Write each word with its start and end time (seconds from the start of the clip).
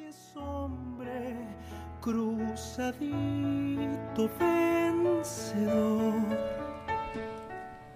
Si 0.00 0.06
es 0.06 0.34
hombre, 0.36 1.36
cruzadito 2.00 3.10
vencedor. 4.38 6.14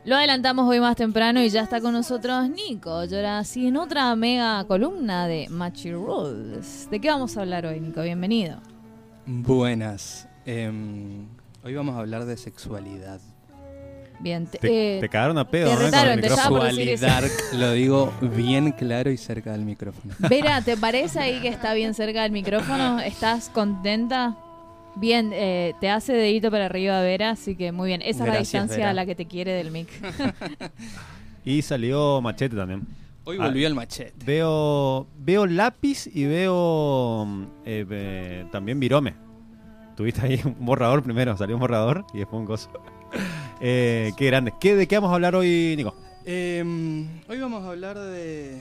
Lo 0.04 0.16
adelantamos 0.16 0.68
hoy 0.68 0.80
más 0.80 0.96
temprano 0.96 1.40
y 1.40 1.48
ya 1.48 1.62
está 1.62 1.80
con 1.80 1.94
nosotros 1.94 2.50
Nico. 2.50 3.04
Y 3.04 3.14
ahora 3.14 3.42
sí 3.44 3.68
en 3.68 3.78
otra 3.78 4.14
mega 4.16 4.64
columna 4.64 5.26
de 5.26 5.48
Machi 5.48 5.92
Rules. 5.92 6.88
¿De 6.90 7.00
qué 7.00 7.08
vamos 7.08 7.38
a 7.38 7.40
hablar 7.40 7.64
hoy, 7.64 7.80
Nico? 7.80 8.02
Bienvenido. 8.02 8.60
Buenas. 9.24 10.28
Em, 10.44 11.26
hoy 11.62 11.74
vamos 11.74 11.94
a 11.94 12.00
hablar 12.00 12.26
de 12.26 12.36
sexualidad. 12.36 13.20
Bien, 14.20 14.46
te, 14.46 14.58
Te, 14.58 14.96
eh, 14.96 15.00
te 15.00 15.08
cagaron 15.08 15.36
a 15.38 15.48
pedo, 15.48 15.66
te 15.68 15.72
¿no? 15.74 15.76
Con 15.76 15.84
retaron, 15.86 16.12
el 16.14 16.20
te 16.20 16.28
micrófono. 16.30 16.58
por 16.58 16.68
decir 16.68 16.88
eso. 16.90 17.06
Sexualidad, 17.06 17.30
lo 17.58 17.72
digo 17.72 18.12
bien 18.20 18.72
claro 18.72 19.10
y 19.10 19.16
cerca 19.16 19.52
del 19.52 19.62
micrófono. 19.64 20.14
Vera, 20.18 20.62
¿te 20.62 20.76
parece 20.76 21.18
ahí 21.20 21.40
que 21.40 21.48
está 21.48 21.74
bien 21.74 21.94
cerca 21.94 22.22
del 22.22 22.32
micrófono? 22.32 23.00
¿Estás 23.00 23.48
contenta? 23.50 24.36
Bien, 24.96 25.30
eh, 25.34 25.74
te 25.80 25.90
hace 25.90 26.12
dedito 26.12 26.50
para 26.52 26.66
arriba 26.66 27.00
Vera, 27.02 27.30
así 27.30 27.56
que 27.56 27.72
muy 27.72 27.88
bien. 27.88 28.00
Esa 28.02 28.24
es 28.24 28.32
la 28.32 28.38
distancia 28.38 28.76
Vera. 28.76 28.90
a 28.90 28.94
la 28.94 29.04
que 29.06 29.14
te 29.16 29.26
quiere 29.26 29.52
del 29.52 29.70
mic. 29.70 29.88
Y 31.44 31.60
salió 31.60 32.20
machete 32.22 32.56
también. 32.56 32.86
Hoy 33.24 33.36
Ah. 33.38 33.46
volvió 33.46 33.66
el 33.66 33.74
machete. 33.74 34.14
Veo 34.24 35.06
veo 35.18 35.46
lápiz 35.46 36.06
y 36.06 36.24
veo 36.24 37.24
mm, 37.26 37.42
eh, 37.66 37.86
eh, 37.90 38.46
también 38.50 38.80
virome. 38.80 39.14
Tuviste 39.96 40.22
ahí 40.24 40.40
un 40.44 40.56
borrador 40.64 41.02
primero, 41.02 41.36
salió 41.36 41.56
un 41.56 41.60
borrador 41.60 42.06
y 42.14 42.18
después 42.18 42.40
un 42.40 42.46
coso. 42.46 42.70
Eh, 43.66 44.12
qué 44.18 44.26
grande. 44.26 44.52
¿Qué, 44.60 44.76
¿De 44.76 44.86
qué 44.86 44.96
vamos 44.96 45.10
a 45.10 45.14
hablar 45.14 45.34
hoy, 45.34 45.72
Nico? 45.74 45.96
Em, 46.26 47.08
hoy 47.26 47.40
vamos 47.40 47.64
a 47.64 47.70
hablar 47.70 47.98
de, 47.98 48.60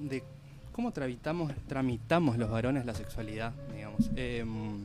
de 0.00 0.22
cómo 0.70 0.92
tramitamos, 0.92 1.50
tramitamos 1.66 2.36
los 2.36 2.50
varones 2.50 2.84
la 2.84 2.92
sexualidad, 2.92 3.54
digamos. 3.74 4.10
Em, 4.14 4.80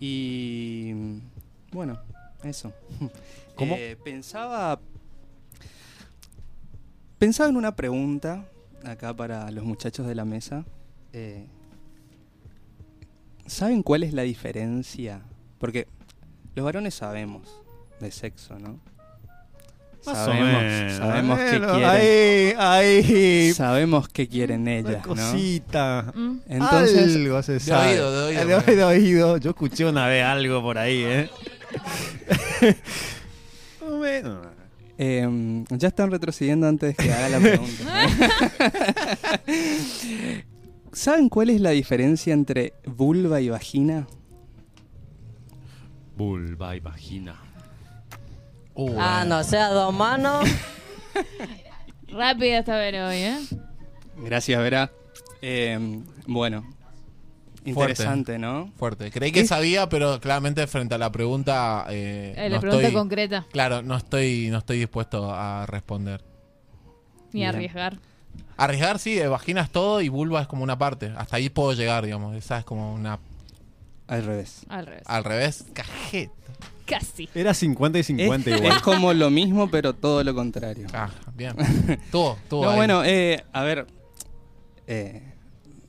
y 0.00 0.94
bueno, 1.70 1.96
eso. 2.42 2.72
¿Cómo? 3.54 3.76
Eh, 3.76 3.96
pensaba, 4.02 4.80
pensaba 7.20 7.48
en 7.50 7.56
una 7.56 7.76
pregunta 7.76 8.48
acá 8.84 9.14
para 9.14 9.48
los 9.52 9.64
muchachos 9.64 10.08
de 10.08 10.16
la 10.16 10.24
mesa. 10.24 10.64
Eh, 11.12 11.46
¿Saben 13.46 13.84
cuál 13.84 14.02
es 14.02 14.12
la 14.12 14.22
diferencia? 14.22 15.22
Porque 15.60 15.86
los 16.56 16.64
varones 16.64 16.92
sabemos 16.94 17.62
de 18.00 18.10
sexo, 18.10 18.58
¿no? 18.58 18.78
Más 20.06 20.18
o 20.18 20.24
sabemos, 20.26 20.62
menos. 20.62 20.92
sabemos 20.98 21.38
qué 21.40 21.58
Bueno, 21.58 21.74
quieren. 21.74 21.88
Ahí, 21.90 22.54
ahí. 22.56 23.52
Sabemos 23.54 24.08
qué 24.08 24.28
quieren 24.28 24.68
ellas, 24.68 25.04
cosita. 25.04 26.12
Mm. 26.14 26.36
Entonces, 26.46 27.16
algo 27.16 27.42
se 27.42 27.58
De 27.58 27.72
oído, 27.74 28.12
de 28.12 28.24
oído, 28.26 28.40
De 28.40 28.44
bueno. 28.54 28.62
oído, 28.68 28.76
de 28.76 28.84
oído. 28.84 29.36
Yo 29.38 29.50
escuché 29.50 29.84
una 29.84 30.06
vez 30.06 30.22
algo 30.24 30.62
por 30.62 30.78
ahí, 30.78 31.02
¿eh? 31.04 31.30
Bueno. 33.80 34.42
eh, 34.98 35.64
ya 35.70 35.88
están 35.88 36.10
retrocediendo 36.10 36.66
antes 36.68 36.96
de 36.96 37.02
que 37.04 37.12
haga 37.12 37.28
la 37.28 37.38
pregunta. 37.40 38.06
¿Saben 40.92 41.28
cuál 41.28 41.50
es 41.50 41.60
la 41.60 41.70
diferencia 41.70 42.32
entre 42.32 42.74
vulva 42.86 43.40
y 43.40 43.48
vagina? 43.48 44.06
Vulva 46.16 46.76
y 46.76 46.80
vagina. 46.80 47.36
Uh, 48.76 48.94
Ah, 48.98 49.24
no 49.26 49.42
sea 49.42 49.68
dos 49.70 49.92
manos. 49.94 50.46
Rápida 52.08 52.58
esta 52.58 52.76
Vera 52.76 53.08
hoy, 53.08 53.16
¿eh? 53.16 53.38
Gracias, 54.18 54.60
Vera. 54.60 54.90
Eh, 55.42 55.78
bueno, 56.26 56.64
interesante, 57.64 58.38
¿no? 58.38 58.70
Fuerte. 58.78 59.10
Creí 59.10 59.32
que 59.32 59.42
¿Qué? 59.42 59.46
sabía, 59.46 59.88
pero 59.88 60.20
claramente 60.20 60.66
frente 60.66 60.94
a 60.94 60.98
la 60.98 61.10
pregunta. 61.12 61.86
eh, 61.88 62.34
Eh, 62.36 62.48
no 62.48 62.54
la 62.56 62.60
pregunta 62.60 62.86
estoy, 62.86 62.98
concreta, 63.00 63.46
Claro, 63.50 63.82
no 63.82 63.96
estoy, 63.96 64.48
no 64.50 64.58
estoy 64.58 64.78
dispuesto 64.78 65.30
a 65.32 65.66
responder. 65.66 66.22
ni 67.32 67.40
Bien. 67.40 67.48
arriesgar. 67.54 67.98
Arriesgar, 68.56 68.98
sí, 68.98 69.18
vagina 69.20 69.60
es 69.62 69.70
todo 69.70 70.00
y 70.00 70.08
vulva 70.08 70.40
es 70.42 70.46
como 70.48 70.62
una 70.62 70.78
parte. 70.78 71.12
Hasta 71.16 71.36
ahí 71.36 71.50
puedo 71.50 71.72
llegar, 71.74 72.04
digamos. 72.04 72.34
Esa 72.36 72.58
es 72.58 72.64
como 72.64 72.94
una. 72.94 73.18
Al 74.06 74.24
revés. 74.24 74.64
Al 74.68 74.86
revés. 74.86 75.02
Al 75.06 75.24
revés, 75.24 75.64
cajeta. 75.74 76.32
Casi. 76.86 77.28
Era 77.34 77.52
50 77.52 77.98
y 77.98 78.02
50 78.02 78.50
es, 78.50 78.56
igual. 78.58 78.76
es 78.76 78.82
como 78.82 79.12
lo 79.12 79.28
mismo, 79.30 79.70
pero 79.70 79.92
todo 79.92 80.22
lo 80.24 80.34
contrario. 80.34 80.86
Ah, 80.94 81.10
bien. 81.34 81.54
Tuvo, 82.12 82.38
tuvo. 82.48 82.64
No, 82.64 82.70
ahí. 82.70 82.76
bueno, 82.76 83.02
eh, 83.04 83.44
a 83.52 83.62
ver. 83.62 83.86
eh, 84.86 85.22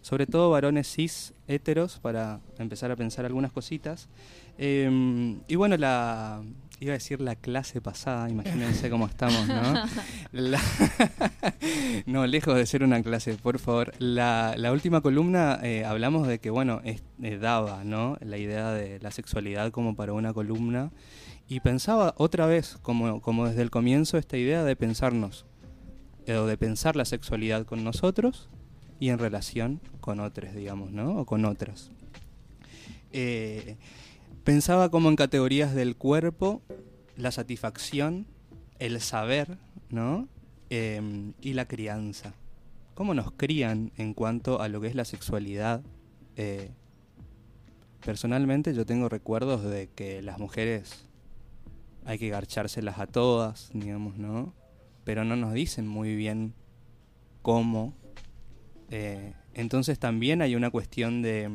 sobre 0.00 0.26
todo 0.26 0.50
varones 0.50 0.92
cis, 0.92 1.34
heteros, 1.48 1.98
para 1.98 2.38
empezar 2.58 2.92
a 2.92 2.96
pensar 2.96 3.26
algunas 3.26 3.50
cositas. 3.50 4.08
Em, 4.58 5.40
y 5.48 5.56
bueno, 5.56 5.76
la... 5.76 6.40
Iba 6.80 6.92
a 6.92 6.94
decir 6.94 7.20
la 7.20 7.34
clase 7.34 7.80
pasada, 7.80 8.30
imagínense 8.30 8.88
cómo 8.88 9.06
estamos, 9.06 9.48
¿no? 9.48 9.82
La- 10.32 10.60
no, 12.06 12.24
lejos 12.26 12.54
de 12.54 12.66
ser 12.66 12.84
una 12.84 13.02
clase, 13.02 13.34
por 13.34 13.58
favor. 13.58 13.92
La, 13.98 14.54
la 14.56 14.70
última 14.70 15.00
columna 15.00 15.58
eh, 15.62 15.84
hablamos 15.84 16.28
de 16.28 16.38
que, 16.38 16.50
bueno, 16.50 16.80
es- 16.84 17.02
eh, 17.22 17.36
daba, 17.38 17.82
¿no? 17.82 18.16
La 18.20 18.38
idea 18.38 18.70
de 18.72 19.00
la 19.00 19.10
sexualidad 19.10 19.72
como 19.72 19.96
para 19.96 20.12
una 20.12 20.32
columna. 20.32 20.92
Y 21.48 21.60
pensaba 21.60 22.14
otra 22.16 22.46
vez, 22.46 22.78
como, 22.82 23.22
como 23.22 23.48
desde 23.48 23.62
el 23.62 23.70
comienzo, 23.70 24.16
esta 24.16 24.36
idea 24.36 24.62
de 24.62 24.76
pensarnos, 24.76 25.46
eh, 26.26 26.34
o 26.36 26.46
de 26.46 26.56
pensar 26.58 26.94
la 26.94 27.06
sexualidad 27.06 27.64
con 27.66 27.82
nosotros 27.82 28.48
y 29.00 29.08
en 29.08 29.18
relación 29.18 29.80
con 30.00 30.20
otros, 30.20 30.54
digamos, 30.54 30.92
¿no? 30.92 31.16
O 31.16 31.26
con 31.26 31.44
otras. 31.44 31.90
Eh, 33.12 33.76
pensaba 34.48 34.88
como 34.88 35.10
en 35.10 35.16
categorías 35.16 35.74
del 35.74 35.94
cuerpo, 35.94 36.62
la 37.18 37.30
satisfacción, 37.32 38.26
el 38.78 38.98
saber, 39.02 39.58
¿no? 39.90 40.26
Em, 40.70 41.34
y 41.42 41.52
la 41.52 41.68
crianza. 41.68 42.32
¿Cómo 42.94 43.12
nos 43.12 43.30
crían 43.30 43.92
en 43.98 44.14
cuanto 44.14 44.62
a 44.62 44.68
lo 44.68 44.80
que 44.80 44.86
es 44.86 44.94
la 44.94 45.04
sexualidad? 45.04 45.82
Eh, 46.36 46.70
personalmente 48.02 48.72
yo 48.72 48.86
tengo 48.86 49.10
recuerdos 49.10 49.64
de 49.64 49.90
que 49.94 50.22
las 50.22 50.38
mujeres 50.38 51.04
hay 52.06 52.18
que 52.18 52.30
garchárselas 52.30 52.98
a 53.00 53.06
todas, 53.06 53.68
digamos, 53.74 54.16
¿no? 54.16 54.54
Pero 55.04 55.26
no 55.26 55.36
nos 55.36 55.52
dicen 55.52 55.86
muy 55.86 56.16
bien 56.16 56.54
cómo. 57.42 57.92
Eh, 58.88 59.34
entonces 59.54 59.98
también 59.98 60.42
hay 60.42 60.54
una 60.54 60.70
cuestión 60.70 61.22
de, 61.22 61.50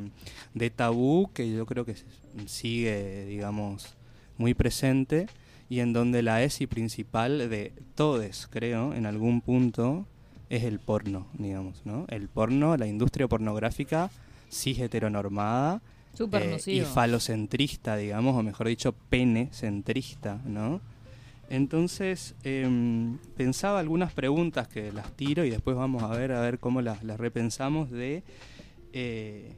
de 0.53 0.69
tabú 0.69 1.29
que 1.33 1.51
yo 1.51 1.65
creo 1.65 1.85
que 1.85 1.93
s- 1.93 2.05
sigue, 2.45 3.25
digamos, 3.25 3.95
muy 4.37 4.53
presente 4.53 5.27
y 5.69 5.79
en 5.79 5.93
donde 5.93 6.21
la 6.23 6.43
ESI 6.43 6.67
principal 6.67 7.49
de 7.49 7.71
todos, 7.95 8.47
creo, 8.51 8.93
en 8.93 9.05
algún 9.05 9.41
punto, 9.41 10.05
es 10.49 10.63
el 10.63 10.79
porno, 10.79 11.27
digamos, 11.33 11.81
¿no? 11.85 12.05
El 12.09 12.27
porno, 12.27 12.77
la 12.77 12.85
industria 12.87 13.27
pornográfica 13.27 14.11
cis 14.51 14.77
heteronormada 14.79 15.81
eh, 16.39 16.59
y 16.67 16.81
falocentrista, 16.93 17.95
digamos, 17.97 18.35
o 18.37 18.43
mejor 18.43 18.67
dicho, 18.67 18.93
pene-centrista, 19.09 20.39
¿no? 20.45 20.81
Entonces, 21.49 22.35
em, 22.43 23.17
pensaba 23.35 23.79
algunas 23.79 24.13
preguntas 24.13 24.67
que 24.67 24.91
las 24.91 25.11
tiro 25.11 25.45
y 25.45 25.49
después 25.49 25.75
vamos 25.75 26.03
a 26.03 26.07
ver 26.07 26.31
a 26.31 26.41
ver 26.41 26.59
cómo 26.59 26.81
las, 26.81 27.03
repensamos 27.03 27.91
de, 27.91 28.23
eh, 28.93 29.53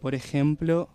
por 0.00 0.14
ejemplo, 0.14 0.88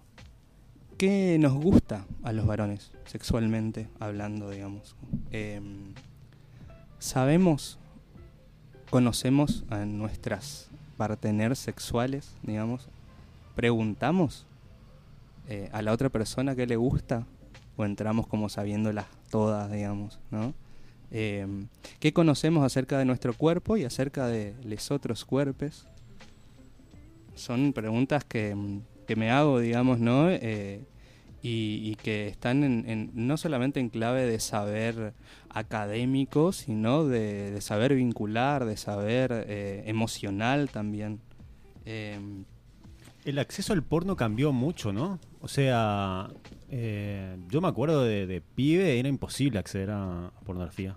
¿qué 0.97 1.37
nos 1.39 1.53
gusta 1.53 2.05
a 2.23 2.31
los 2.31 2.45
varones 2.45 2.91
sexualmente 3.05 3.89
hablando, 3.99 4.49
digamos? 4.49 4.95
Em, 5.31 5.93
¿Sabemos, 6.99 7.79
conocemos 8.89 9.65
a 9.69 9.85
nuestras 9.85 10.69
partener 10.97 11.55
sexuales, 11.55 12.35
digamos? 12.43 12.89
¿Preguntamos 13.55 14.45
eh, 15.47 15.69
a 15.73 15.81
la 15.81 15.91
otra 15.91 16.09
persona 16.09 16.55
qué 16.55 16.67
le 16.67 16.75
gusta? 16.75 17.25
¿O 17.81 17.85
entramos 17.85 18.27
como 18.27 18.47
sabiéndolas 18.47 19.07
todas, 19.31 19.71
digamos, 19.71 20.19
¿no? 20.29 20.53
Em, 21.09 21.67
¿Qué 21.99 22.13
conocemos 22.13 22.63
acerca 22.63 22.99
de 22.99 23.05
nuestro 23.05 23.33
cuerpo 23.33 23.75
y 23.75 23.85
acerca 23.85 24.27
de 24.27 24.53
los 24.63 24.91
otros 24.91 25.25
cuerpos? 25.25 25.87
Son 27.33 27.73
preguntas 27.73 28.23
que, 28.23 28.53
mm, 28.53 28.81
que 29.07 29.15
me 29.15 29.31
hago, 29.31 29.59
digamos, 29.59 29.99
¿no? 29.99 30.29
Eh, 30.29 30.83
y, 31.41 31.95
que 32.03 32.27
están 32.27 32.63
en, 32.63 33.09
no 33.15 33.35
solamente 33.35 33.79
en 33.79 33.89
clave 33.89 34.27
de 34.27 34.39
saber 34.39 35.13
académico, 35.49 36.51
sino 36.51 37.05
de, 37.05 37.49
de 37.49 37.61
saber 37.61 37.95
vincular, 37.95 38.65
de 38.65 38.77
saber 38.77 39.45
eh, 39.47 39.81
emocional 39.87 40.69
también. 40.69 41.19
Em, 41.85 42.45
El 43.25 43.39
acceso 43.39 43.73
al 43.73 43.81
porno 43.81 44.15
cambió 44.15 44.51
mucho, 44.51 44.93
¿no? 44.93 45.17
O 45.41 45.47
sea, 45.47 46.29
eh, 46.69 47.35
yo 47.49 47.61
me 47.61 47.67
acuerdo 47.67 48.03
de, 48.03 48.27
de 48.27 48.41
pibe, 48.41 48.99
era 48.99 49.07
imposible 49.09 49.57
acceder 49.59 49.89
a, 49.89 50.27
a 50.27 50.39
pornografía. 50.45 50.95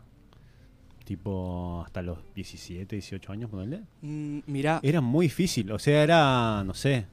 Tipo, 1.04 1.82
hasta 1.84 2.00
los 2.00 2.18
17, 2.34 2.96
18 2.96 3.32
años, 3.32 3.50
ponele. 3.50 3.82
mm, 4.00 4.38
mirá, 4.46 4.80
Era 4.82 5.00
muy 5.02 5.26
difícil, 5.26 5.70
o 5.70 5.78
sea, 5.78 6.02
era, 6.02 6.64
no 6.64 6.72
sé. 6.72 7.06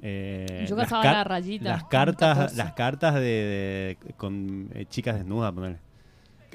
eh, 0.00 0.64
Yo 0.68 0.76
las 0.76 0.86
cazaba 0.88 1.12
la 1.12 1.24
rayita. 1.24 1.64
Las 1.68 1.84
cartas, 1.84 2.36
14. 2.38 2.56
las 2.56 2.72
cartas 2.72 3.14
de, 3.16 3.20
de- 3.20 4.12
con 4.16 4.70
eh, 4.74 4.86
chicas 4.88 5.16
desnudas, 5.16 5.52
ponele. 5.52 5.78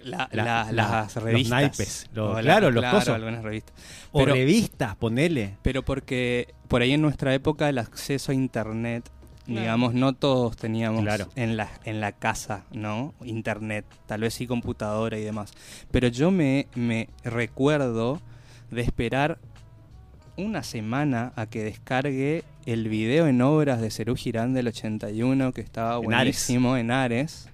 la- 0.03 0.29
la- 0.31 0.43
la- 0.43 0.71
la- 0.71 0.71
las 0.71 1.15
los 1.15 1.23
revistas. 1.23 1.51
naipes, 1.51 2.09
los- 2.13 2.31
O 2.31 2.35
la- 2.35 2.41
claro, 2.41 2.71
los 2.71 2.83
cosos. 2.85 3.09
algunas 3.09 3.43
revistas. 3.43 3.75
O 4.11 4.19
Pero- 4.19 4.33
revistas, 4.33 4.95
ponele. 4.95 5.57
Pero 5.61 5.83
porque 5.85 6.53
por 6.67 6.81
ahí 6.81 6.93
en 6.93 7.01
nuestra 7.03 7.33
época 7.35 7.69
el 7.69 7.77
acceso 7.77 8.31
a 8.31 8.35
internet, 8.35 9.11
Claro. 9.49 9.61
digamos, 9.61 9.93
no 9.93 10.13
todos 10.13 10.55
teníamos 10.57 11.01
Claro. 11.03 11.27
en, 11.35 11.57
la, 11.57 11.69
en 11.85 11.99
la 12.01 12.11
casa, 12.13 12.63
¿no? 12.71 13.13
Internet, 13.23 13.85
tal 14.05 14.21
vez 14.21 14.33
sí 14.33 14.47
computadora 14.47 15.17
y 15.17 15.23
demás. 15.23 15.51
Pero 15.91 16.07
yo 16.07 16.31
me, 16.31 16.67
me 16.75 17.09
recuerdo 17.23 18.21
de 18.71 18.81
esperar 18.81 19.39
una 20.37 20.63
semana 20.63 21.33
a 21.35 21.47
que 21.47 21.63
descargue 21.63 22.43
el 22.65 22.87
video 22.87 23.27
en 23.27 23.41
obras 23.41 23.81
de 23.81 23.91
Cerú 23.91 24.15
Girán 24.15 24.53
del 24.53 24.67
81, 24.67 25.51
que 25.51 25.61
estaba 25.61 25.95
En 25.97 26.13
Ares. 26.13 26.45
buenísimo 26.47 26.77
en 26.77 26.91
Ares. 26.91 27.49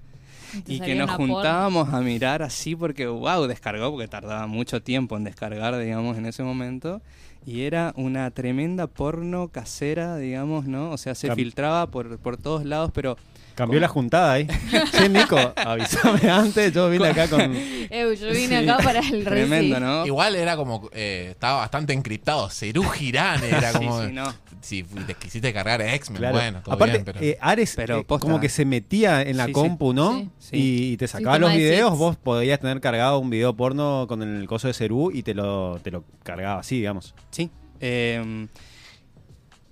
Y 0.67 0.79
que 0.79 0.95
nos 0.95 1.09
porno. 1.11 1.33
juntábamos 1.35 1.93
a 1.93 1.99
mirar 2.01 2.41
así 2.41 2.75
porque, 2.75 3.07
wow, 3.07 3.45
descargó, 3.47 3.91
porque 3.91 4.07
tardaba 4.07 4.47
mucho 4.47 4.81
tiempo 4.81 5.17
en 5.17 5.23
descargar, 5.25 5.77
digamos, 5.79 6.17
en 6.17 6.25
ese 6.27 6.43
momento. 6.43 7.01
Y 7.45 7.61
era 7.61 7.93
una 7.95 8.31
tremenda 8.31 8.87
porno 8.87 9.49
casera, 9.49 10.17
digamos, 10.17 10.65
¿no? 10.65 10.89
O 10.91 10.97
sea, 10.97 11.13
se 11.13 11.27
Cam- 11.29 11.35
filtraba 11.35 11.87
por, 11.91 12.17
por 12.17 12.37
todos 12.37 12.65
lados, 12.65 12.91
pero 12.93 13.17
Cambió 13.55 13.79
la 13.79 13.87
juntada 13.87 14.33
ahí. 14.33 14.47
Che, 14.91 15.07
Nico, 15.09 15.37
avísame 15.55 16.29
antes, 16.29 16.73
yo 16.73 16.89
vine 16.89 17.07
acá 17.07 17.27
con... 17.29 17.41
Eh, 17.55 18.15
yo 18.19 18.27
vine 18.31 18.47
Sí. 18.61 18.69
acá 18.69 18.83
para 18.83 18.99
el 18.99 19.25
rey. 19.25 19.45
tremendo, 19.45 19.79
¿no? 19.79 20.05
Igual 20.05 20.35
era 20.35 20.57
como, 20.57 20.89
eh, 20.93 21.29
estaba 21.31 21.59
bastante 21.59 21.93
encriptado. 21.93 22.49
Cerú 22.49 22.83
Girán 22.83 23.41
era 23.43 23.71
Sí, 23.71 23.77
como. 23.77 24.03
sí, 24.05 24.11
no. 24.11 24.33
Si 24.61 24.83
te 24.83 25.13
quisiste 25.13 25.53
cargar 25.53 25.79
X-Men, 25.81 26.17
Claro. 26.17 26.35
bueno, 26.35 26.61
todo 26.63 26.75
Aparte, 26.75 26.93
bien, 26.93 27.05
pero. 27.05 27.19
eh, 27.21 27.37
Ares 27.39 27.73
Pero 27.75 27.99
eh, 27.99 28.03
posta. 28.03 28.21
como 28.25 28.39
que 28.41 28.49
se 28.49 28.65
metía 28.65 29.21
en 29.21 29.37
la 29.37 29.45
Sí, 29.45 29.49
sí. 29.51 29.53
compu, 29.53 29.93
¿no? 29.93 30.19
Sí. 30.19 30.29
Sí. 30.39 30.57
Y, 30.57 30.91
y 30.93 30.97
te 30.97 31.07
sacaba 31.07 31.37
los 31.39 31.51
de 31.51 31.57
videos, 31.57 31.97
vos 31.97 32.17
podías 32.17 32.59
tener 32.59 32.81
cargado 32.81 33.19
un 33.19 33.29
video 33.29 33.55
porno 33.55 34.05
con 34.07 34.21
el 34.23 34.47
coso 34.47 34.67
de 34.67 34.73
Cerú 34.73 35.11
y 35.13 35.21
te 35.23 35.33
lo, 35.35 35.79
te 35.83 35.91
lo 35.91 36.03
cargaba 36.23 36.59
así, 36.59 36.77
digamos. 36.77 37.13
Sí. 37.31 37.51
Eh, 37.79 38.47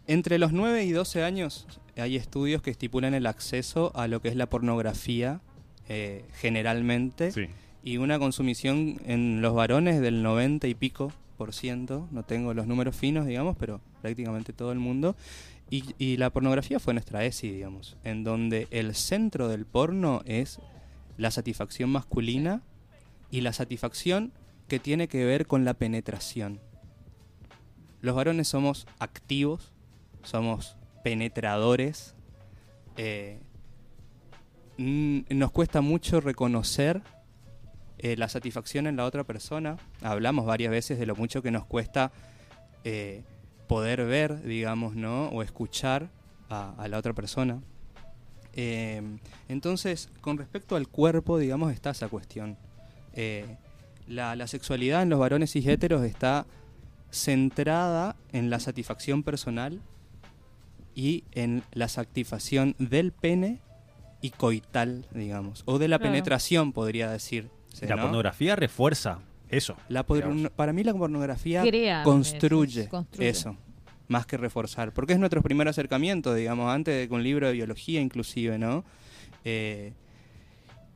entre 0.07 0.38
los 0.38 0.51
9 0.53 0.83
y 0.83 0.91
12 0.91 1.24
años 1.24 1.65
hay 2.01 2.16
estudios 2.16 2.62
que 2.62 2.72
estipulan 2.72 3.13
el 3.13 3.25
acceso 3.25 3.92
a 3.95 4.07
lo 4.07 4.22
que 4.22 4.30
es 4.30 4.36
la 4.36 4.48
pornografía 4.50 5.42
eh, 5.90 6.25
generalmente 6.36 7.31
y 7.84 7.98
una 7.98 8.18
consumición 8.18 9.00
en 9.06 9.42
los 9.42 9.54
varones 9.54 10.01
del 10.01 10.24
90 10.24 10.68
y 10.68 10.74
pico 10.75 11.12
por 11.38 11.54
ciento, 11.54 12.07
no 12.12 12.24
tengo 12.24 12.54
los 12.54 12.68
números 12.68 12.95
finos, 12.95 13.25
digamos, 13.25 13.57
pero 13.60 13.81
prácticamente 14.01 14.54
todo 14.54 14.72
el 14.72 14.80
mundo. 14.80 15.16
Y, 15.69 15.84
y 15.98 16.18
la 16.18 16.30
pornografía 16.30 16.80
fue 16.80 16.94
nuestra 16.94 17.25
ESI, 17.25 17.51
digamos, 17.51 17.98
en 18.04 18.24
donde 18.24 18.68
el 18.72 18.95
centro 18.95 19.50
del 19.50 19.66
porno 19.66 20.22
es 20.25 20.60
la 21.18 21.31
satisfacción 21.31 21.90
masculina 21.90 22.62
y 23.31 23.42
la 23.42 23.51
satisfacción 23.51 24.31
que 24.68 24.80
tiene 24.80 25.07
que 25.07 25.25
ver 25.25 25.48
con 25.48 25.66
la 25.66 25.74
penetración. 25.74 26.60
Los 28.01 28.16
varones 28.16 28.48
somos 28.48 28.88
activos, 29.00 29.72
somos 30.24 30.78
penetradores, 31.04 32.16
eh, 32.98 33.40
nos 34.78 35.52
cuesta 35.52 35.82
mucho 35.82 36.20
reconocer 36.20 37.02
eh, 38.00 38.18
la 38.18 38.28
satisfacción 38.30 38.88
en 38.88 38.96
la 38.96 39.06
otra 39.06 39.24
persona. 39.24 39.78
Hablamos 40.02 40.46
varias 40.46 40.72
veces 40.72 40.98
de 40.98 41.06
lo 41.06 41.16
mucho 41.16 41.42
que 41.42 41.52
nos 41.52 41.66
cuesta 41.66 42.12
eh, 42.84 43.24
poder 43.68 44.06
ver, 44.06 44.42
digamos, 44.42 44.96
¿no? 44.96 45.28
O 45.28 45.44
escuchar 45.44 46.10
a, 46.50 46.88
la 46.88 46.98
otra 46.98 47.14
persona. 47.14 47.62
Entonces, 49.48 50.10
con 50.22 50.38
respecto 50.38 50.76
al 50.76 50.88
cuerpo, 50.88 51.40
digamos, 51.40 51.74
está 51.74 51.90
esa 51.90 52.08
cuestión. 52.08 52.58
La, 54.08 54.36
la 54.36 54.48
sexualidad 54.48 55.02
en 55.02 55.10
los 55.10 55.20
varones 55.20 55.52
cishéteros 55.52 56.04
está 56.04 56.46
centrada 57.10 58.16
en 58.32 58.50
la 58.50 58.60
satisfacción 58.60 59.24
personal 59.24 59.82
y 60.95 61.24
en 61.31 61.63
la 61.74 61.88
satisfacción 61.88 62.75
del 62.80 63.12
pene 63.12 63.60
y 64.22 64.30
coital, 64.30 65.06
digamos, 65.13 65.63
o 65.66 65.80
de 65.80 65.88
la 65.88 65.98
Claro. 66.00 66.12
penetración, 66.13 66.72
podría 66.74 67.10
decir. 67.12 67.50
La 67.81 67.95
¿no? 67.95 68.04
pornografía 68.04 68.56
refuerza 68.56 69.19
eso. 69.50 69.75
La 69.90 70.04
por- 70.06 70.18
digamos. 70.18 70.51
para 70.51 70.74
mí 70.74 70.84
la 70.84 70.94
pornografía 70.94 71.62
Crea 71.63 72.04
construye, 72.04 72.81
eso, 72.81 72.90
construye. 72.90 73.30
eso, 73.30 73.57
más 74.07 74.25
que 74.25 74.38
reforzar, 74.38 74.94
porque 74.94 75.13
es 75.13 75.19
nuestro 75.19 75.42
primer 75.42 75.68
acercamiento, 75.68 76.34
digamos, 76.36 76.69
antes 76.72 76.95
de 76.95 77.10
con 77.10 77.18
un 77.18 77.24
libro 77.24 77.48
de 77.48 77.54
biología 77.54 78.00
inclusive, 78.00 78.57
¿no? 78.57 78.84
Eh, 79.44 79.94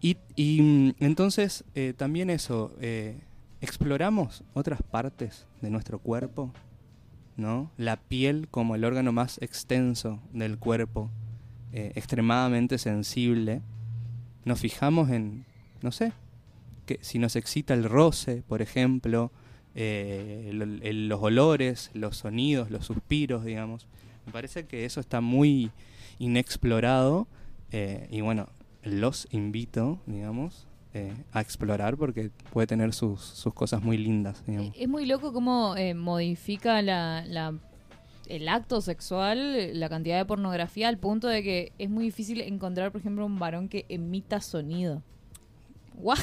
y, 0.01 0.17
y, 0.35 0.61
mm, 0.61 0.93
entonces 0.99 1.63
eh, 1.75 1.93
también 1.97 2.29
eso, 2.29 2.73
eh, 2.79 3.19
exploramos 3.61 4.43
otras 4.53 4.81
partes 4.83 5.47
de 5.61 5.69
nuestro 5.71 5.97
cuerpo, 5.99 6.53
¿no? 7.37 7.71
La 7.77 7.97
piel 7.97 8.47
como 8.49 8.75
el 8.75 8.83
órgano 8.83 9.11
más 9.11 9.39
extenso 9.41 10.19
del 10.33 10.57
cuerpo, 10.57 11.09
eh, 11.71 11.93
extremadamente 11.95 12.77
sensible. 12.77 13.61
Nos 14.43 14.59
fijamos 14.59 15.09
en, 15.09 15.45
no 15.81 15.91
sé, 15.91 16.11
que 16.85 16.99
si 17.01 17.19
nos 17.19 17.35
excita 17.35 17.73
el 17.73 17.83
roce, 17.83 18.43
por 18.47 18.61
ejemplo, 18.61 19.31
eh, 19.75 20.49
los 20.53 21.21
olores, 21.21 21.91
los 21.93 22.17
sonidos, 22.17 22.71
los 22.71 22.85
suspiros, 22.85 23.45
digamos. 23.45 23.87
Me 24.25 24.31
parece 24.31 24.65
que 24.65 24.85
eso 24.85 24.99
está 24.99 25.21
muy 25.21 25.71
inexplorado 26.19 27.27
eh, 27.71 28.07
y 28.09 28.21
bueno, 28.21 28.49
los 28.83 29.27
invito, 29.31 29.99
digamos, 30.07 30.67
eh, 30.97 31.13
a 31.31 31.41
explorar 31.41 31.95
porque 31.97 32.31
puede 32.51 32.67
tener 32.67 32.93
sus, 32.93 33.21
sus 33.21 33.53
cosas 33.53 33.81
muy 33.83 33.97
lindas, 33.97 34.43
digamos. 34.45 34.73
Es 34.77 34.87
muy 34.87 35.05
loco 35.05 35.31
cómo 35.33 35.75
eh, 35.77 35.93
modifica 35.93 36.81
la, 36.81 37.23
la- 37.27 37.53
el 38.27 38.49
acto 38.49 38.81
sexual, 38.81 39.79
la 39.79 39.87
cantidad 39.89 40.17
de 40.17 40.25
pornografía, 40.25 40.89
al 40.89 40.97
punto 40.97 41.27
de 41.27 41.43
que 41.43 41.71
es 41.77 41.89
muy 41.89 42.03
difícil 42.05 42.41
encontrar, 42.41 42.91
por 42.91 42.99
ejemplo, 42.99 43.25
un 43.25 43.39
varón 43.39 43.69
que 43.69 43.85
emita 43.89 44.41
sonido. 44.41 45.01
¿What? 45.99 46.19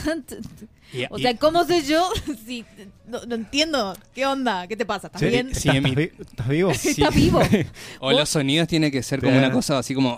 O 1.11 1.19
sea, 1.19 1.35
¿cómo 1.37 1.64
sé 1.64 1.83
yo? 1.83 2.07
si, 2.47 2.64
no, 3.09 3.25
no 3.26 3.35
entiendo. 3.35 3.97
¿Qué 4.14 4.25
onda? 4.26 4.69
¿Qué 4.69 4.76
te 4.76 4.87
pasa? 4.87 5.09
¿Estás 5.09 5.21
Sí, 5.21 5.26
bien? 5.28 5.49
Sí, 5.54 5.69
¿Estás, 5.69 5.75
Emi- 5.75 5.97
vi- 5.97 6.12
estás 6.21 6.49
vivo? 6.49 6.71
¿Estás 6.85 7.14
vivo? 7.14 7.40
o 8.00 8.12
los 8.12 8.28
sonidos 8.28 8.69
tienen 8.69 8.93
que 8.93 9.02
ser 9.02 9.21
como 9.21 9.37
una 9.37 9.50
cosa 9.50 9.78
así 9.78 9.95
como... 9.95 10.16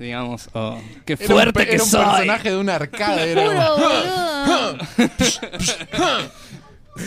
"Ah, 0.00 0.02
ah", 0.02 0.04
digamos, 0.04 0.48
o 0.52 0.78
¡Qué 1.04 1.12
Era 1.14 1.22
un 1.22 1.28
fuerte 1.30 1.66
que 1.66 1.74
era 1.74 1.82
un 1.84 1.88
soy! 1.90 2.04
personaje 2.04 2.50
de 2.50 2.56
un 2.56 2.68
arcade. 2.70 3.32
Era 3.32 3.44
como-. 3.44 5.10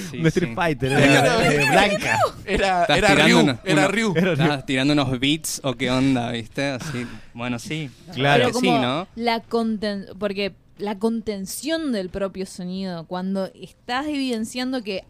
Sí, 0.10 0.18
Un 0.18 0.26
Street 0.28 0.50
sí. 0.50 0.56
Fighter, 0.56 0.92
era, 0.94 1.54
eh, 1.54 1.66
blanca. 1.70 2.20
Era, 2.46 2.82
Estás 2.84 2.98
era 2.98 3.08
tirando 3.10 3.26
Ryu. 3.28 3.40
una- 3.44 3.60
Era 3.64 3.88
Ryu. 3.90 4.14
Estabas 4.16 4.66
tirando 4.66 4.94
unos 4.94 5.20
beats 5.20 5.62
o 5.64 5.76
qué 5.76 5.92
onda, 5.92 6.32
¿viste? 6.32 6.70
Así, 6.70 7.06
bueno, 7.34 7.60
sí. 7.60 7.92
Claro. 8.14 8.46
Pero 8.46 8.48
que 8.48 8.54
como 8.54 8.76
sí, 8.78 8.82
¿no? 8.82 9.08
la 9.16 9.44
conten- 9.44 10.08
porque 10.18 10.54
la 10.80 10.98
contención 10.98 11.92
del 11.92 12.10
propio 12.10 12.46
sonido, 12.46 13.06
cuando 13.06 13.52
estás 13.54 14.08
evidenciando 14.08 14.82
que 14.84 15.04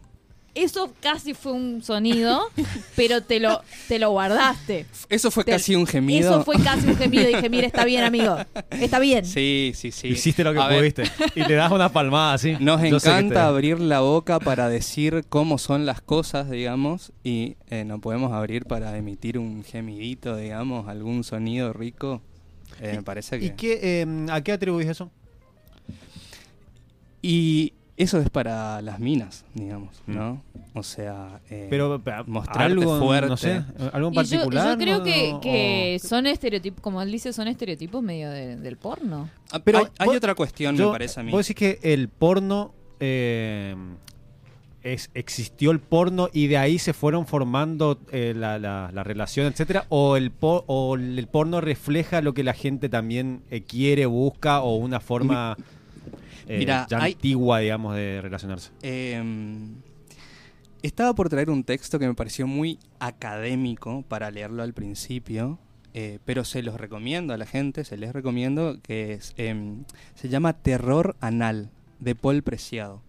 eso 0.54 0.92
casi 1.00 1.34
fue 1.34 1.52
un 1.52 1.82
sonido, 1.82 2.42
pero 2.96 3.22
te 3.22 3.40
lo, 3.40 3.62
te 3.88 3.98
lo 3.98 4.10
guardaste. 4.10 4.86
Eso 5.08 5.30
fue 5.30 5.44
Te- 5.44 5.52
casi 5.52 5.74
un 5.74 5.86
gemido. 5.86 6.30
Eso 6.30 6.44
fue 6.44 6.56
casi 6.62 6.86
un 6.88 6.96
gemido. 6.96 7.26
Dije, 7.26 7.48
mira, 7.50 7.66
está 7.66 7.84
bien, 7.84 8.04
amigo. 8.04 8.36
Está 8.70 8.98
bien. 8.98 9.24
Sí, 9.24 9.72
sí, 9.74 9.90
sí. 9.90 10.08
Hiciste 10.08 10.44
lo 10.44 10.52
que 10.52 10.60
A 10.60 10.68
ver, 10.68 10.78
pudiste. 10.78 11.04
Y 11.34 11.40
le 11.44 11.54
das 11.54 11.72
una 11.72 11.88
palmada 11.90 12.34
así. 12.34 12.56
Nos 12.60 12.80
Yo 12.82 12.96
encanta 12.96 13.34
te- 13.34 13.40
abrir 13.40 13.80
la 13.80 14.00
boca 14.00 14.38
para 14.38 14.68
decir 14.68 15.24
cómo 15.28 15.58
son 15.58 15.86
las 15.86 16.00
cosas, 16.00 16.48
digamos, 16.50 17.12
y 17.24 17.56
eh, 17.70 17.84
no 17.84 18.00
podemos 18.00 18.32
abrir 18.32 18.64
para 18.66 18.96
emitir 18.96 19.38
un 19.38 19.64
gemidito, 19.64 20.36
digamos, 20.36 20.88
algún 20.88 21.24
sonido 21.24 21.72
rico. 21.72 22.22
Eh, 22.80 22.92
me 22.96 23.02
parece 23.02 23.38
que... 23.38 23.46
¿Y 23.46 23.50
qué, 23.50 23.78
eh, 24.02 24.26
a 24.30 24.40
qué 24.40 24.52
atribuís 24.52 24.88
eso? 24.88 25.10
Y 27.22 27.72
eso 27.96 28.18
es 28.18 28.28
para 28.30 28.82
las 28.82 28.98
minas, 28.98 29.44
digamos, 29.54 30.02
Mm. 30.06 30.14
¿no? 30.14 30.42
O 30.74 30.82
sea, 30.82 31.40
eh, 31.48 31.68
Pero 31.70 32.00
mostrarte 32.26 32.62
algo, 32.64 32.98
fuerte. 32.98 33.28
no 33.28 33.36
sé, 33.36 33.62
algo 33.92 34.08
en 34.08 34.14
Y 34.14 34.16
yo, 34.16 34.38
particular. 34.38 34.68
yo 34.70 34.78
creo 34.84 34.98
¿no? 34.98 35.40
que, 35.40 36.00
O- 36.02 36.06
son 36.08 36.26
estereotipos, 36.26 36.80
como 36.80 37.00
él 37.02 37.12
dice, 37.12 37.32
son 37.32 37.46
estereotipos 37.46 38.02
medio 38.02 38.30
de- 38.30 38.56
del 38.56 38.76
porno. 38.76 39.28
ah, 39.52 39.60
pero 39.60 39.78
Hay- 39.78 39.84
hay, 39.98 40.06
vos- 40.08 40.16
otra 40.16 40.34
cuestión, 40.34 40.76
Yo- 40.76 40.86
me 40.86 40.92
parece 40.92 41.20
a 41.20 41.22
mí. 41.22 41.30
Vos 41.30 41.46
decís 41.46 41.56
que 41.56 41.92
el 41.92 42.08
porno 42.08 42.72
eh, 43.00 43.76
es, 44.82 45.10
existió 45.14 45.70
el 45.70 45.80
porno 45.80 46.28
y 46.32 46.46
de 46.46 46.58
ahí 46.58 46.78
se 46.78 46.92
fueron 46.92 47.26
formando 47.26 47.98
eh, 48.12 48.34
la, 48.36 48.58
la- 48.58 48.90
la 48.92 49.02
relación, 49.04 49.46
etcétera, 49.46 49.86
o 49.88 50.16
el 50.16 50.32
o 50.40 50.96
el 50.96 51.26
porno 51.26 51.60
refleja 51.60 52.20
lo 52.20 52.34
que 52.34 52.44
la 52.44 52.52
gente 52.52 52.88
también 52.88 53.42
eh, 53.50 53.62
quiere, 53.62 54.06
busca 54.06 54.60
o 54.62 54.76
una 54.76 55.00
forma 55.00 55.56
eh, 56.48 56.58
Mira, 56.58 56.86
ya 56.88 56.98
hay- 57.02 57.12
antigua, 57.12 57.58
digamos, 57.60 57.94
de 57.96 58.20
relacionarse. 58.22 58.70
Eh, 58.82 59.22
estaba 60.82 61.14
por 61.14 61.28
traer 61.28 61.50
un 61.50 61.64
texto 61.64 61.98
que 61.98 62.06
me 62.06 62.14
pareció 62.14 62.46
muy 62.46 62.78
académico 62.98 64.02
para 64.08 64.30
leerlo 64.30 64.62
al 64.62 64.74
principio, 64.74 65.58
eh, 65.94 66.18
pero 66.24 66.44
se 66.44 66.62
los 66.62 66.78
recomiendo 66.78 67.32
a 67.32 67.36
la 67.38 67.46
gente, 67.46 67.84
se 67.84 67.96
les 67.96 68.12
recomiendo, 68.12 68.78
que 68.82 69.14
es, 69.14 69.32
em, 69.36 69.84
se 70.14 70.28
llama 70.28 70.52
Terror 70.52 71.16
Anal, 71.20 71.70
de 72.00 72.14
Paul 72.14 72.42
Preciado. 72.42 73.00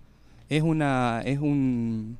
Es 0.48 0.62
una, 0.64 1.22
es 1.26 1.40
un, 1.40 2.18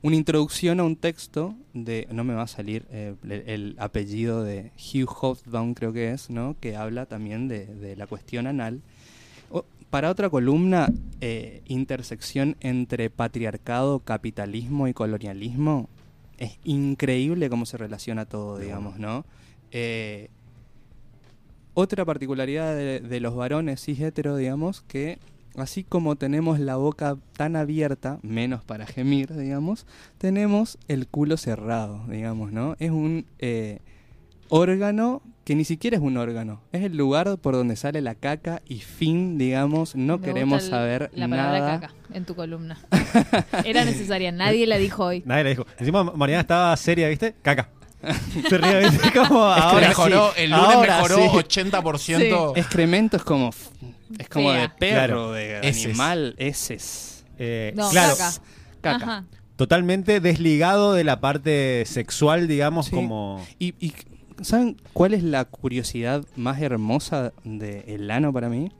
una 0.00 0.16
introducción 0.16 0.80
a 0.80 0.84
un 0.84 0.96
texto 0.96 1.54
de, 1.74 2.06
no 2.10 2.22
me 2.24 2.32
va 2.32 2.42
a 2.42 2.46
salir 2.46 2.86
eh, 2.90 3.14
el, 3.24 3.32
el 3.32 3.76
apellido 3.78 4.42
de 4.44 4.70
Hugh 4.78 5.08
Hobsbawm 5.10 5.74
creo 5.74 5.92
que 5.92 6.12
es, 6.12 6.30
¿no? 6.30 6.56
que 6.60 6.76
habla 6.76 7.04
también 7.06 7.48
de, 7.48 7.66
de 7.66 7.96
la 7.96 8.06
cuestión 8.06 8.46
anal. 8.46 8.80
Para 9.90 10.10
otra 10.10 10.28
columna, 10.28 10.92
eh, 11.20 11.62
intersección 11.66 12.56
entre 12.60 13.08
patriarcado, 13.08 14.00
capitalismo 14.00 14.86
y 14.86 14.92
colonialismo, 14.92 15.88
es 16.36 16.58
increíble 16.64 17.48
cómo 17.48 17.66
se 17.66 17.78
relaciona 17.78 18.26
todo, 18.26 18.58
digamos, 18.58 18.98
¿no? 18.98 19.24
Eh, 19.72 20.28
otra 21.74 22.04
particularidad 22.04 22.74
de, 22.74 23.00
de 23.00 23.20
los 23.20 23.34
varones 23.34 23.82
cis 23.82 24.00
hetero, 24.00 24.36
digamos, 24.36 24.82
que 24.82 25.18
así 25.56 25.84
como 25.84 26.16
tenemos 26.16 26.60
la 26.60 26.76
boca 26.76 27.16
tan 27.36 27.56
abierta, 27.56 28.18
menos 28.22 28.64
para 28.64 28.86
gemir, 28.86 29.34
digamos, 29.34 29.86
tenemos 30.18 30.78
el 30.88 31.06
culo 31.06 31.36
cerrado, 31.36 32.04
digamos, 32.08 32.52
¿no? 32.52 32.76
Es 32.78 32.90
un 32.90 33.26
eh, 33.38 33.80
órgano 34.48 35.22
que 35.44 35.54
ni 35.54 35.64
siquiera 35.64 35.96
es 35.96 36.02
un 36.02 36.18
órgano, 36.18 36.60
es 36.72 36.82
el 36.82 36.96
lugar 36.96 37.38
por 37.38 37.54
donde 37.54 37.74
sale 37.76 38.02
la 38.02 38.14
caca 38.14 38.60
y 38.68 38.80
fin, 38.80 39.38
digamos, 39.38 39.94
no 39.96 40.18
Me 40.18 40.24
queremos 40.26 40.60
gusta 40.62 40.76
el- 40.76 40.82
saber 40.82 41.10
la 41.14 41.26
palabra 41.28 41.58
nada. 41.60 41.80
caca 41.80 41.94
en 42.12 42.24
tu 42.26 42.34
columna. 42.34 42.78
Era 43.64 43.84
necesaria, 43.86 44.30
nadie 44.30 44.66
la 44.66 44.76
dijo 44.76 45.04
hoy. 45.06 45.22
Nadie 45.24 45.44
le 45.44 45.50
dijo. 45.50 45.66
Encima 45.78 46.04
Mariana 46.04 46.42
estaba 46.42 46.76
seria, 46.76 47.08
¿viste? 47.08 47.34
Caca. 47.42 47.70
Se 48.48 48.58
ría, 48.58 48.78
¿viste? 48.80 49.10
Como 49.28 49.42
ahora 49.44 49.88
mejoró, 49.88 50.32
sí, 50.36 50.42
el 50.42 50.50
lunes 50.50 50.66
ahora 50.66 50.96
mejoró 51.02 51.16
sí. 51.16 51.28
80%. 51.72 52.52
Excremento 52.56 53.16
es 53.16 53.22
como 53.24 53.50
es 54.18 54.28
como 54.28 54.50
Fea. 54.50 54.60
de 54.60 54.68
perro, 54.68 54.94
Claro. 54.94 55.32
de 55.32 55.56
animal, 55.66 56.34
heces. 56.38 57.24
Eh, 57.38 57.72
No, 57.74 57.88
claro, 57.90 58.14
caca. 58.16 58.98
Caca. 58.98 59.24
Totalmente 59.56 60.20
desligado 60.20 60.92
de 60.92 61.02
la 61.04 61.20
parte 61.20 61.84
sexual, 61.86 62.46
digamos, 62.46 62.86
Sí. 62.86 62.92
como... 62.94 63.44
Y, 63.58 63.74
y 63.84 63.92
¿saben 64.42 64.76
cuál 64.92 65.14
es 65.14 65.22
la 65.22 65.44
curiosidad 65.44 66.24
más 66.36 66.60
hermosa 66.62 67.32
del 67.44 68.10
ano 68.10 68.32
para 68.32 68.48
mí? 68.48 68.70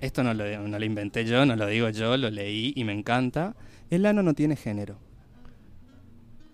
Esto 0.00 0.22
no 0.24 0.34
lo, 0.34 0.44
no 0.68 0.78
lo 0.78 0.84
inventé 0.84 1.24
yo, 1.24 1.44
no 1.46 1.54
lo 1.56 1.66
digo 1.66 1.88
yo, 1.90 2.16
lo 2.16 2.30
leí 2.30 2.72
y 2.76 2.84
me 2.84 2.92
encanta. 2.92 3.54
El 3.90 4.06
ano 4.06 4.22
no 4.22 4.34
tiene 4.34 4.56
género. 4.56 4.96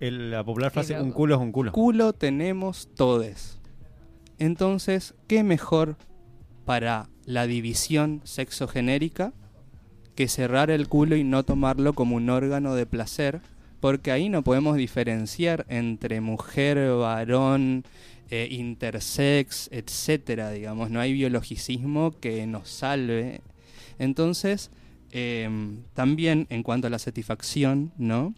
el- 0.00 0.30
la 0.30 0.44
popular 0.44 0.70
frase, 0.70 1.00
un 1.00 1.10
culo 1.12 1.34
es 1.34 1.40
un 1.40 1.50
culo. 1.52 1.72
Culo 1.72 2.12
tenemos 2.12 2.88
todes. 2.94 3.58
Entonces, 4.38 5.14
¿qué 5.26 5.42
mejor 5.42 5.96
para 6.64 7.08
la 7.24 7.46
división 7.48 8.20
sexogenérica 8.24 9.32
que 10.14 10.28
cerrar 10.28 10.70
el 10.70 10.88
culo 10.88 11.16
y 11.16 11.24
no 11.24 11.42
tomarlo 11.44 11.94
como 11.94 12.14
un 12.16 12.30
órgano 12.30 12.74
de 12.76 12.86
placer? 12.86 13.40
Porque 13.80 14.10
ahí 14.10 14.28
no 14.28 14.42
podemos 14.42 14.76
diferenciar 14.76 15.64
entre 15.68 16.20
mujer, 16.20 16.78
varón, 16.96 17.84
eh, 18.30 18.48
intersex, 18.50 19.68
etcétera, 19.72 20.50
digamos. 20.50 20.90
No 20.90 21.00
hay 21.00 21.12
biologicismo 21.12 22.12
que 22.20 22.46
nos 22.46 22.68
salve. 22.68 23.40
Entonces, 23.98 24.70
em, 25.12 25.82
también 25.94 26.46
en 26.50 26.62
cuanto 26.62 26.88
a 26.88 26.90
la 26.90 26.98
satisfacción, 26.98 27.92
¿no? 27.96 28.34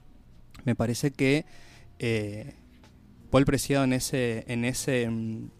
Me 0.64 0.74
parece 0.74 1.10
que 1.10 1.44
eh, 1.98 2.54
Paul 3.30 3.44
Preciado 3.44 3.84
en 3.84 3.92
ese, 3.92 4.44
en 4.48 4.64
ese, 4.64 5.08
mm, 5.08 5.50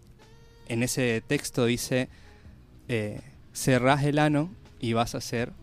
en 0.67 0.83
ese 0.83 1.21
texto 1.25 1.65
dice, 1.65 2.09
eh, 2.87 3.21
cerrás 3.53 4.03
el 4.03 4.19
ano 4.19 4.49
y 4.79 4.93
vas 4.93 5.15
a 5.15 5.21
ser 5.21 5.53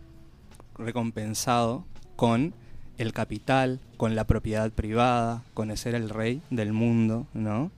recompensado 0.77 1.87
con 2.17 2.55
el 2.99 3.13
capital, 3.13 3.81
con 3.97 4.15
la 4.15 4.25
propiedad 4.27 4.71
privada, 4.71 5.43
con 5.55 5.71
el 5.71 5.79
ser 5.79 5.95
el 5.95 6.11
rey 6.11 6.43
del 6.51 6.73
mundo, 6.73 7.27
¿no? 7.33 7.71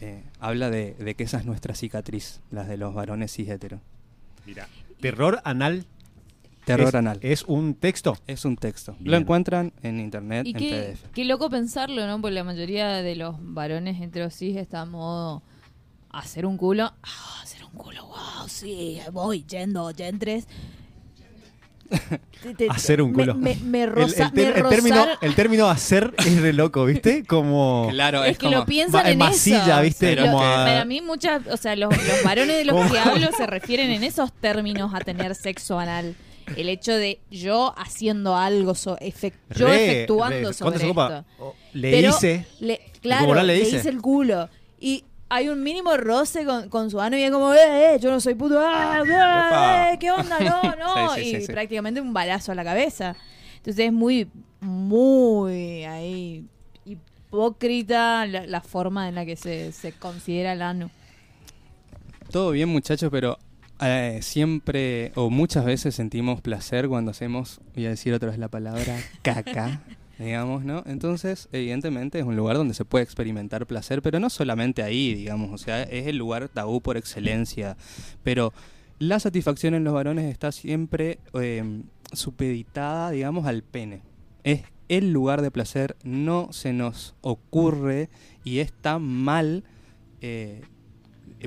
Eh, 0.00 0.22
habla 0.40 0.70
de, 0.70 0.94
de 0.94 1.14
que 1.14 1.24
esa 1.24 1.38
es 1.38 1.46
nuestra 1.46 1.74
cicatriz, 1.74 2.40
las 2.50 2.66
de 2.68 2.76
los 2.76 2.94
varones 2.94 3.32
cis 3.32 3.48
hetero. 3.48 3.80
Mira, 4.46 4.68
terror 5.00 5.40
anal 5.44 5.86
Terror 6.64 6.88
es, 6.88 6.94
anal. 6.94 7.18
es 7.20 7.42
un 7.44 7.74
texto. 7.74 8.16
Es 8.26 8.44
un 8.46 8.56
texto. 8.56 8.96
Bien. 8.98 9.10
Lo 9.12 9.16
encuentran 9.18 9.72
en 9.82 10.00
internet, 10.00 10.46
Y 10.46 10.50
en 10.52 10.56
qué, 10.56 10.96
PDF. 10.96 11.10
qué 11.12 11.24
loco 11.24 11.50
pensarlo, 11.50 12.06
¿no? 12.06 12.20
Porque 12.20 12.34
la 12.34 12.44
mayoría 12.44 12.88
de 13.02 13.16
los 13.16 13.36
varones 13.38 14.00
heterosis 14.00 14.56
está 14.56 14.80
a 14.80 14.86
modo 14.86 15.42
hacer 16.10 16.46
un 16.46 16.56
culo. 16.56 16.84
Ah, 17.02 17.40
hacer 17.42 17.64
un 17.64 17.72
culo, 17.72 18.06
wow, 18.06 18.48
sí, 18.48 18.98
voy 19.12 19.44
yendo, 19.44 19.90
yentres. 19.90 20.46
Te- 22.56 22.68
Hacer 22.68 23.00
un 23.02 23.10
me- 23.12 23.16
culo. 23.24 23.34
Me, 23.34 23.54
me 23.56 23.82
El- 23.84 23.90
roza- 23.92 24.24
el, 24.26 24.32
ter- 24.32 24.54
me 24.54 24.60
el 24.60 24.68
término, 24.68 25.06
el 25.20 25.34
término 25.34 25.68
hacer 25.70 26.14
es 26.18 26.42
de 26.42 26.52
loco, 26.52 26.84
¿viste? 26.84 27.24
Como... 27.24 27.88
Claro, 27.90 28.22
es, 28.24 28.32
es, 28.32 28.38
que 28.38 28.46
como... 28.46 28.58
lo 28.58 28.66
piensan 28.66 29.04
va- 29.04 29.10
en 29.10 29.18
masilla, 29.18 29.74
eso. 29.76 29.82
¿viste? 29.82 30.06
Pero 30.08 30.26
Lo- 30.26 30.38
que- 30.38 30.44
Para 30.44 30.84
mí 30.84 31.00
muchas, 31.00 31.42
o 31.50 31.56
sea, 31.56 31.74
los, 31.76 31.90
los 31.96 32.22
varones 32.24 32.56
de 32.56 32.64
los 32.64 32.90
que 32.90 32.98
hablo 33.00 33.28
se 33.36 33.46
refieren 33.46 33.90
en 33.90 34.04
esos 34.04 34.32
términos 34.32 34.92
a 34.94 35.00
tener 35.00 35.34
sexo 35.34 35.78
anal. 35.78 36.14
El 36.56 36.68
hecho 36.68 36.92
de 36.92 37.20
yo 37.30 37.74
haciendo 37.78 38.36
algo, 38.36 38.74
so- 38.74 38.98
efec- 38.98 39.32
yo 39.56 39.66
Re- 39.66 39.84
efectuando 39.92 40.36
re- 40.36 40.42
¿cuánto 40.42 40.52
sobre 40.52 40.78
se 40.78 40.84
ocupa? 40.86 41.24
esto. 41.30 41.54
Le 41.72 41.90
Pero 41.90 42.08
hice... 42.10 42.46
le- 42.60 42.78
como 42.78 43.00
claro, 43.00 43.34
le 43.34 43.42
le 43.44 43.54
dice. 43.60 43.76
hice 43.78 43.88
el 43.88 44.00
culo. 44.02 44.48
Y 44.78 45.04
hay 45.28 45.48
un 45.48 45.62
mínimo 45.62 45.96
roce 45.96 46.44
con, 46.44 46.68
con 46.68 46.90
su 46.90 47.00
ano 47.00 47.16
y 47.16 47.22
es 47.22 47.30
como, 47.30 47.52
eh, 47.54 47.94
eh, 47.94 47.98
yo 48.00 48.10
no 48.10 48.20
soy 48.20 48.34
puto, 48.34 48.60
ah, 48.60 49.02
ah, 49.06 49.90
eh, 49.92 49.98
¿qué 49.98 50.10
onda? 50.10 50.38
No, 50.40 50.62
no. 50.78 51.14
Sí, 51.14 51.22
sí, 51.22 51.28
y 51.28 51.34
sí, 51.36 51.46
sí. 51.46 51.52
prácticamente 51.52 52.00
un 52.00 52.12
balazo 52.12 52.52
a 52.52 52.54
la 52.54 52.64
cabeza. 52.64 53.16
Entonces 53.56 53.86
es 53.86 53.92
muy, 53.92 54.28
muy 54.60 55.84
ahí 55.84 56.46
hipócrita 56.84 58.26
la, 58.26 58.46
la 58.46 58.60
forma 58.60 59.08
en 59.08 59.14
la 59.14 59.24
que 59.24 59.36
se, 59.36 59.72
se 59.72 59.92
considera 59.92 60.52
el 60.52 60.62
ano. 60.62 60.90
Todo 62.30 62.50
bien, 62.50 62.68
muchachos, 62.68 63.10
pero 63.10 63.38
eh, 63.80 64.20
siempre 64.22 65.12
o 65.14 65.30
muchas 65.30 65.64
veces 65.64 65.94
sentimos 65.94 66.40
placer 66.40 66.88
cuando 66.88 67.10
hacemos, 67.10 67.60
voy 67.74 67.86
a 67.86 67.90
decir 67.90 68.14
otra 68.14 68.30
vez 68.30 68.38
la 68.38 68.48
palabra, 68.48 68.98
caca, 69.22 69.82
digamos, 70.18 70.64
¿no? 70.64 70.82
Entonces, 70.86 71.48
evidentemente 71.52 72.18
es 72.18 72.24
un 72.24 72.36
lugar 72.36 72.56
donde 72.56 72.74
se 72.74 72.84
puede 72.84 73.04
experimentar 73.04 73.66
placer, 73.66 74.02
pero 74.02 74.20
no 74.20 74.30
solamente 74.30 74.82
ahí, 74.82 75.14
digamos, 75.14 75.52
o 75.52 75.58
sea, 75.58 75.82
es 75.82 76.06
el 76.06 76.16
lugar 76.16 76.48
tabú 76.48 76.80
por 76.80 76.96
excelencia. 76.96 77.76
Pero 78.22 78.52
la 78.98 79.18
satisfacción 79.20 79.74
en 79.74 79.84
los 79.84 79.94
varones 79.94 80.30
está 80.30 80.52
siempre 80.52 81.18
eh, 81.34 81.82
supeditada, 82.12 83.10
digamos, 83.10 83.46
al 83.46 83.62
pene. 83.62 84.02
Es 84.44 84.62
el 84.88 85.12
lugar 85.12 85.42
de 85.42 85.50
placer, 85.50 85.96
no 86.04 86.52
se 86.52 86.72
nos 86.72 87.14
ocurre 87.20 88.08
y 88.44 88.58
está 88.58 88.98
mal. 88.98 89.64
eh, 90.20 90.62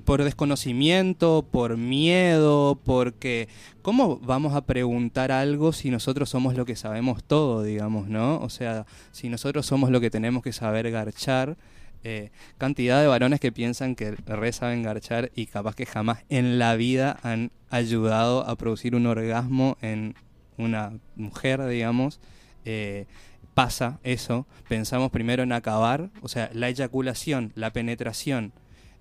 por 0.05 0.23
desconocimiento, 0.23 1.47
por 1.49 1.77
miedo, 1.77 2.79
porque 2.83 3.47
¿cómo 3.81 4.17
vamos 4.19 4.53
a 4.53 4.65
preguntar 4.65 5.31
algo 5.31 5.73
si 5.73 5.89
nosotros 5.89 6.29
somos 6.29 6.55
lo 6.55 6.65
que 6.65 6.75
sabemos 6.75 7.23
todo, 7.23 7.63
digamos, 7.63 8.07
¿no? 8.07 8.39
O 8.39 8.49
sea, 8.49 8.85
si 9.11 9.29
nosotros 9.29 9.65
somos 9.65 9.89
lo 9.89 9.99
que 9.99 10.09
tenemos 10.09 10.43
que 10.43 10.53
saber 10.53 10.91
garchar, 10.91 11.57
eh, 12.03 12.29
cantidad 12.57 13.01
de 13.01 13.07
varones 13.07 13.39
que 13.39 13.51
piensan 13.51 13.95
que 13.95 14.11
re 14.11 14.53
saben 14.53 14.83
garchar 14.83 15.31
y 15.35 15.47
capaz 15.47 15.75
que 15.75 15.85
jamás 15.85 16.23
en 16.29 16.59
la 16.59 16.75
vida 16.75 17.17
han 17.23 17.51
ayudado 17.69 18.47
a 18.47 18.55
producir 18.55 18.95
un 18.95 19.07
orgasmo 19.07 19.77
en 19.81 20.15
una 20.57 20.93
mujer, 21.15 21.65
digamos. 21.65 22.19
Eh, 22.65 23.07
pasa 23.53 23.99
eso, 24.03 24.45
pensamos 24.67 25.09
primero 25.09 25.41
en 25.41 25.51
acabar, 25.51 26.11
o 26.21 26.27
sea, 26.27 26.51
la 26.53 26.69
eyaculación, 26.69 27.51
la 27.55 27.73
penetración, 27.73 28.53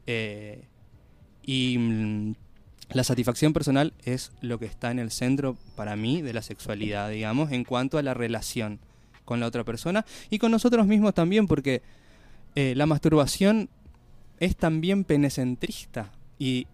eh, 0.06 0.64
y 1.46 1.78
mm, 1.78 2.34
la 2.90 3.04
satisfacción 3.04 3.52
personal 3.52 3.94
es 4.04 4.32
lo 4.42 4.58
que 4.58 4.66
está 4.66 4.90
en 4.90 4.98
el 4.98 5.10
centro 5.10 5.56
para 5.74 5.96
mí 5.96 6.22
de 6.22 6.32
la 6.32 6.42
sexualidad, 6.42 7.10
digamos, 7.10 7.52
en 7.52 7.64
cuanto 7.64 7.98
a 7.98 8.02
la 8.02 8.14
relación 8.14 8.80
con 9.24 9.40
la 9.40 9.46
otra 9.46 9.64
persona 9.64 10.04
y 10.30 10.38
con 10.38 10.50
nosotros 10.50 10.86
mismos 10.86 11.14
también, 11.14 11.46
porque 11.46 11.82
eh, 12.54 12.74
la 12.76 12.86
masturbación 12.86 13.68
es 14.38 14.56
también 14.56 15.04
penecentrista 15.04 16.12
y 16.38 16.66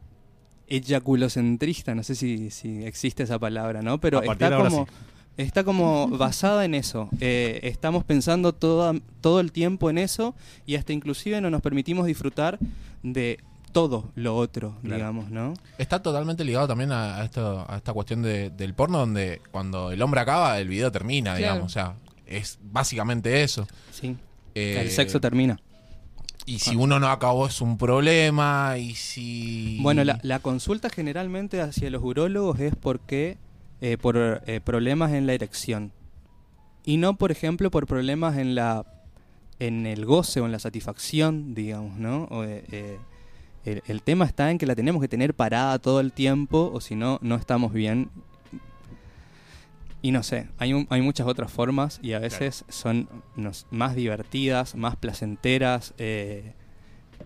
eyaculocentrista, 0.69 1.95
no 1.95 2.03
sé 2.03 2.15
si, 2.15 2.51
si 2.51 2.85
existe 2.85 3.23
esa 3.23 3.39
palabra, 3.39 3.83
¿no? 3.83 4.01
Pero 4.01 4.23
está 4.23 4.57
como, 4.57 4.87
sí. 4.87 4.93
está 5.37 5.65
como 5.65 6.09
basada 6.19 6.65
en 6.65 6.75
eso. 6.75 7.09
Eh, 7.21 7.61
estamos 7.63 8.05
pensando 8.05 8.53
toda, 8.53 8.95
todo 9.21 9.41
el 9.41 9.53
tiempo 9.53 9.91
en 9.91 9.99
eso 9.99 10.35
y 10.67 10.77
hasta 10.77 10.93
inclusive 10.93 11.41
no 11.41 11.51
nos 11.51 11.63
permitimos 11.63 12.07
disfrutar 12.07 12.59
de 13.03 13.39
todo 13.73 14.11
lo 14.15 14.37
otro, 14.37 14.77
Claro. 14.83 14.97
digamos, 14.97 15.31
¿no? 15.31 15.55
Está 15.79 16.01
totalmente 16.03 16.45
ligado 16.45 16.69
también 16.69 16.93
a, 16.93 17.17
a 17.19 17.25
esto, 17.25 17.65
a 17.69 17.77
esta 17.77 17.93
cuestión 17.93 18.23
de- 18.23 18.51
del 18.51 18.75
porno, 18.75 18.99
donde 18.99 19.41
cuando 19.51 19.91
el 19.91 20.01
hombre 20.03 20.21
acaba, 20.21 20.59
el 20.59 20.69
video 20.69 20.93
termina, 20.93 21.31
Claro. 21.37 21.39
digamos. 21.55 21.67
O 21.67 21.75
sea, 21.75 21.95
es 22.27 22.59
básicamente 22.63 23.43
eso. 23.43 23.67
Sí. 23.91 24.17
Eh, 24.55 24.79
el 24.81 24.91
sexo 24.91 25.21
termina. 25.21 25.59
Y 26.45 26.59
si 26.59 26.75
uno 26.77 26.99
no 26.99 27.09
acabó 27.09 27.47
es 27.47 27.61
un 27.61 27.79
problema, 27.79 28.77
y 28.77 28.95
si... 28.97 29.79
Bueno, 29.81 30.03
la, 30.05 30.19
la 30.23 30.41
consulta 30.41 30.91
generalmente 30.91 31.61
hacia 31.61 31.89
los 31.89 32.03
urólogos 32.03 32.59
es 32.61 32.75
porque 32.75 33.39
eh, 33.81 33.97
por 33.97 34.43
eh, 34.47 34.61
problemas 34.63 35.13
en 35.13 35.27
la 35.27 35.35
erección 35.35 35.93
y 36.85 36.97
no, 36.97 37.15
por 37.17 37.31
ejemplo, 37.31 37.71
por 37.71 37.87
problemas 37.87 38.37
en 38.39 38.55
la 38.57 38.85
en 39.61 39.87
el 39.87 40.05
goce 40.05 40.41
o 40.41 40.47
en 40.47 40.51
la 40.53 40.59
satisfacción, 40.59 41.55
digamos, 41.55 41.97
¿no? 41.97 42.25
O, 42.25 42.43
eh, 42.43 42.65
eh, 42.73 42.99
el, 43.65 43.83
el 43.87 44.03
tema 44.03 44.25
está 44.25 44.51
en 44.51 44.59
que 44.59 44.67
la 44.67 44.75
tenemos 44.75 45.01
que 45.03 45.09
tener 45.09 45.35
parada 45.35 45.79
todo 45.79 46.01
el 46.01 46.13
tiempo 46.13 46.71
o 46.75 46.81
si 46.81 46.95
no, 46.97 47.19
no 47.23 47.37
estamos 47.37 47.73
bien. 47.73 48.11
Y 50.05 50.11
no 50.11 50.23
sé, 50.25 50.49
hay, 50.59 50.73
un- 50.73 50.87
hay 50.91 51.01
muchas 51.01 51.27
otras 51.29 51.53
formas 51.53 52.01
y 52.03 52.13
a 52.15 52.19
veces 52.19 52.65
son 52.69 53.09
nos- 53.37 53.67
más 53.71 53.95
divertidas, 53.95 54.75
más 54.75 54.97
placenteras. 54.97 55.95
eh, 55.99 56.55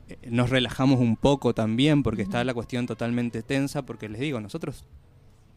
eh, 0.08 0.18
nos 0.30 0.50
relajamos 0.50 1.00
un 1.00 1.16
poco 1.16 1.54
también 1.54 2.02
porque 2.02 2.20
está 2.22 2.44
la 2.44 2.52
cuestión 2.52 2.86
totalmente 2.86 3.42
tensa 3.42 3.82
porque 3.82 4.08
les 4.10 4.20
digo, 4.20 4.40
nosotros 4.40 4.84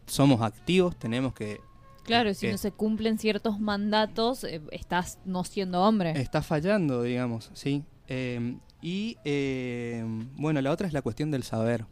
somos 0.08 0.42
activos, 0.42 0.96
tenemos 0.98 1.34
que... 1.34 1.60
Claro, 2.06 2.34
si 2.34 2.48
no 2.48 2.58
se 2.58 2.72
cumplen 2.72 3.20
ciertos 3.20 3.60
mandatos, 3.60 4.44
eh, 4.46 4.62
estás 4.72 5.20
no 5.26 5.44
siendo 5.44 5.82
hombre. 5.84 6.20
Está 6.20 6.42
fallando, 6.42 7.04
digamos, 7.04 7.52
sí. 7.54 7.84
Eh, 8.08 8.56
y 8.82 9.18
eh, 9.26 10.04
bueno, 10.36 10.62
la 10.62 10.72
otra 10.72 10.88
es 10.88 10.94
la 10.94 11.02
cuestión 11.02 11.32
del 11.32 11.44
saber. 11.44 11.86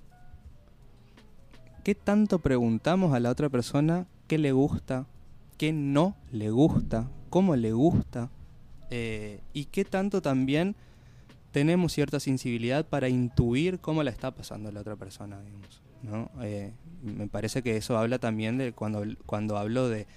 ¿Qué 1.84 1.96
tanto 1.96 2.40
preguntamos 2.40 3.14
a 3.14 3.20
la 3.20 3.30
otra 3.30 3.50
persona 3.50 4.08
qué 4.28 4.38
le 4.38 4.52
gusta, 4.52 5.06
qué 5.58 5.72
no 5.74 6.16
le 6.32 6.50
gusta, 6.50 7.10
cómo 7.30 7.56
le 7.56 7.72
gusta? 7.72 8.30
Eh, 8.90 9.42
y 9.54 9.66
qué 9.66 9.86
tanto 9.86 10.22
también 10.22 10.76
tenemos 11.52 11.94
cierta 11.94 12.20
sensibilidad 12.20 12.86
para 12.86 13.10
intuir 13.10 13.80
cómo 13.80 14.04
la 14.04 14.12
está 14.12 14.32
pasando 14.32 14.72
la 14.72 14.82
otra 14.82 14.96
persona, 14.96 15.42
digamos. 15.42 15.82
Eh, 16.42 16.74
me 17.02 17.28
parece 17.28 17.64
que 17.64 17.76
eso 17.78 17.98
habla 17.98 18.20
también 18.20 18.58
de 18.58 18.74
cuando, 18.74 19.04
cuando 19.26 19.58
hablo 19.58 19.90
de 19.90 20.08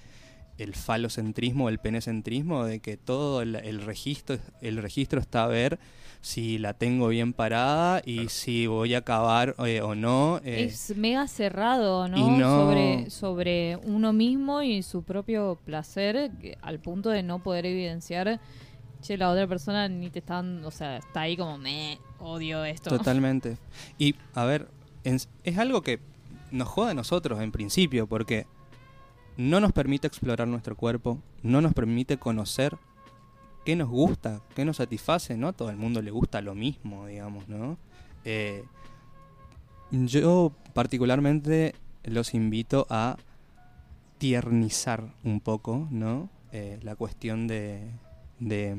el 0.63 0.75
falocentrismo, 0.75 1.69
el 1.69 1.79
penecentrismo, 1.79 2.65
de 2.65 2.79
que 2.79 2.97
todo 2.97 3.41
el, 3.41 3.55
el 3.55 3.81
registro, 3.81 4.37
el 4.61 4.77
registro 4.77 5.19
está 5.19 5.43
a 5.43 5.47
ver 5.47 5.79
si 6.21 6.59
la 6.59 6.73
tengo 6.75 7.07
bien 7.07 7.33
parada 7.33 8.01
y 8.05 8.29
si 8.29 8.67
voy 8.67 8.93
a 8.93 8.99
acabar 8.99 9.55
eh, 9.65 9.81
o 9.81 9.95
no. 9.95 10.39
eh, 10.43 10.65
es 10.65 10.95
mega 10.95 11.27
cerrado, 11.27 12.07
¿no? 12.07 12.17
y 12.17 12.29
no- 12.39 12.59
Sobre, 12.61 13.09
sobre 13.09 13.77
uno 13.83 14.13
mismo 14.13 14.61
y 14.61 14.83
su 14.83 15.01
propio 15.03 15.57
placer, 15.65 16.29
que- 16.39 16.57
al 16.61 16.79
punto 16.79 17.09
de 17.09 17.23
no 17.23 17.41
poder 17.41 17.65
evidenciar, 17.65 18.39
che, 19.01 19.17
la 19.17 19.31
otra 19.31 19.47
persona 19.47 19.87
ni 19.89 20.11
te 20.11 20.19
están, 20.19 20.63
o 20.63 20.69
sea, 20.69 20.97
está 20.97 21.21
ahí 21.21 21.35
como, 21.35 21.57
me 21.57 21.97
odio 22.19 22.63
esto. 22.65 22.91
Totalmente. 22.95 23.57
Y, 23.97 24.13
a 24.35 24.45
ver, 24.45 24.67
en- 25.03 25.19
es 25.43 25.57
algo 25.57 25.81
que 25.81 25.99
nos 26.51 26.67
jode 26.67 26.91
a 26.91 26.93
nosotros 26.93 27.41
en 27.41 27.51
principio, 27.51 28.05
porque 28.05 28.45
no 29.37 29.59
nos 29.59 29.71
permite 29.71 30.07
explorar 30.07 30.47
nuestro 30.47 30.75
cuerpo, 30.75 31.19
no 31.43 31.61
nos 31.61 31.73
permite 31.73 32.17
conocer 32.17 32.77
qué 33.65 33.75
nos 33.75 33.89
gusta, 33.89 34.41
qué 34.55 34.65
nos 34.65 34.77
satisface, 34.77 35.37
¿no? 35.37 35.53
Todo 35.53 35.69
el 35.69 35.77
mundo 35.77 36.01
le 36.01 36.11
gusta 36.11 36.41
lo 36.41 36.55
mismo, 36.55 37.05
digamos, 37.07 37.47
¿no? 37.47 37.77
Eh, 38.25 38.63
yo 39.91 40.51
particularmente 40.73 41.75
los 42.03 42.33
invito 42.33 42.87
a 42.89 43.17
tiernizar 44.17 45.13
un 45.23 45.39
poco, 45.39 45.87
¿no? 45.91 46.29
Eh, 46.51 46.79
la 46.81 46.95
cuestión 46.95 47.47
de, 47.47 47.89
de, 48.39 48.75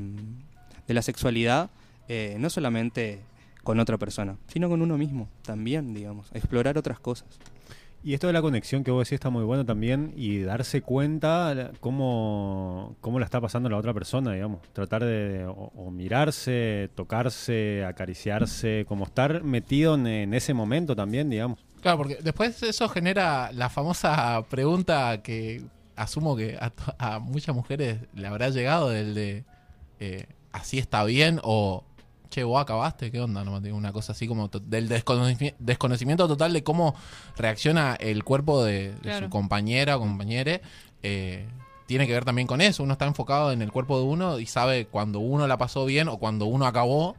de 0.86 0.94
la 0.94 1.02
sexualidad, 1.02 1.70
eh, 2.08 2.36
no 2.38 2.50
solamente 2.50 3.20
con 3.62 3.78
otra 3.80 3.98
persona, 3.98 4.36
sino 4.48 4.68
con 4.68 4.82
uno 4.82 4.98
mismo 4.98 5.28
también, 5.42 5.94
digamos, 5.94 6.30
explorar 6.32 6.76
otras 6.78 6.98
cosas. 6.98 7.28
Y 8.04 8.14
esto 8.14 8.26
de 8.26 8.32
la 8.32 8.42
conexión 8.42 8.82
que 8.82 8.90
vos 8.90 9.06
decís 9.06 9.14
está 9.14 9.30
muy 9.30 9.44
bueno 9.44 9.64
también 9.64 10.12
y 10.16 10.40
darse 10.40 10.82
cuenta 10.82 11.70
cómo, 11.78 12.96
cómo 13.00 13.20
la 13.20 13.24
está 13.24 13.40
pasando 13.40 13.68
la 13.68 13.76
otra 13.76 13.94
persona, 13.94 14.32
digamos. 14.32 14.60
Tratar 14.72 15.04
de 15.04 15.46
o, 15.46 15.90
mirarse, 15.92 16.90
tocarse, 16.96 17.84
acariciarse, 17.84 18.84
como 18.88 19.04
estar 19.04 19.44
metido 19.44 19.94
en, 19.94 20.34
ese 20.34 20.52
momento 20.52 20.96
también, 20.96 21.30
digamos. 21.30 21.64
Claro, 21.80 21.98
porque 21.98 22.18
después 22.22 22.62
eso 22.64 22.88
genera 22.88 23.52
la 23.52 23.68
famosa 23.68 24.44
pregunta 24.50 25.22
que 25.22 25.62
asumo 25.94 26.34
que 26.36 26.58
a 26.98 27.18
muchas 27.20 27.54
mujeres 27.54 27.98
le 28.14 28.26
habrá 28.26 28.48
llegado 28.48 28.88
del 28.88 29.14
de 29.14 29.44
eh, 30.00 30.26
así 30.50 30.78
está 30.78 31.04
bien 31.04 31.38
o 31.44 31.84
che, 32.32 32.44
vos 32.44 32.60
acabaste, 32.60 33.10
¿qué 33.10 33.20
onda? 33.20 33.44
No, 33.44 33.60
Digo, 33.60 33.76
una 33.76 33.92
cosa 33.92 34.12
así 34.12 34.26
como 34.26 34.48
del 34.48 34.88
desconoci- 34.88 35.54
desconocimiento 35.58 36.26
total 36.26 36.52
de 36.52 36.64
cómo 36.64 36.94
reacciona 37.36 37.94
el 38.00 38.24
cuerpo 38.24 38.64
de, 38.64 38.92
de 38.92 38.98
Claro. 39.00 39.26
su 39.26 39.30
compañera 39.30 39.96
o 39.96 40.00
compañere. 40.00 40.62
eh, 41.02 41.46
tiene 41.86 42.06
que 42.06 42.12
ver 42.14 42.24
también 42.24 42.46
con 42.46 42.60
eso. 42.62 42.82
Uno 42.82 42.94
está 42.94 43.06
enfocado 43.06 43.52
en 43.52 43.60
el 43.60 43.70
cuerpo 43.70 43.98
de 43.98 44.04
uno 44.04 44.38
y 44.38 44.46
sabe 44.46 44.86
cuando 44.86 45.18
uno 45.18 45.46
la 45.46 45.58
pasó 45.58 45.84
bien 45.84 46.08
o 46.08 46.16
cuando 46.16 46.46
uno 46.46 46.64
acabó. 46.66 47.16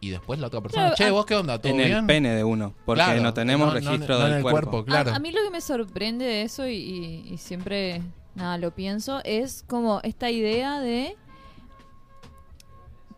Y 0.00 0.10
después 0.10 0.40
la 0.40 0.48
otra 0.48 0.60
persona, 0.60 0.86
Claro, 0.86 0.96
che, 0.96 1.10
vos 1.10 1.26
qué 1.26 1.34
onda, 1.36 1.58
¿todo 1.60 1.70
En 1.72 1.76
bien? 1.78 1.92
el 1.92 2.06
pene 2.06 2.30
de 2.34 2.42
uno, 2.44 2.74
porque 2.84 3.02
Claro, 3.02 3.22
no 3.22 3.32
tenemos 3.34 3.68
no- 3.68 3.80
no- 3.80 3.90
registro 3.90 4.16
no 4.18 4.24
en 4.24 4.28
del 4.30 4.36
el 4.38 4.42
cuerpo. 4.42 4.70
cuerpo, 4.70 4.84
claro. 4.86 5.12
A, 5.12 5.16
a 5.16 5.18
mí 5.20 5.30
lo 5.32 5.42
que 5.42 5.50
me 5.50 5.60
sorprende 5.60 6.24
de 6.24 6.42
eso, 6.42 6.66
y, 6.66 6.74
y- 6.74 7.28
y 7.32 7.38
siempre 7.38 8.02
nada 8.34 8.58
lo 8.58 8.72
pienso, 8.74 9.20
es 9.24 9.64
como 9.68 10.00
esta 10.02 10.30
idea 10.30 10.80
de 10.80 11.16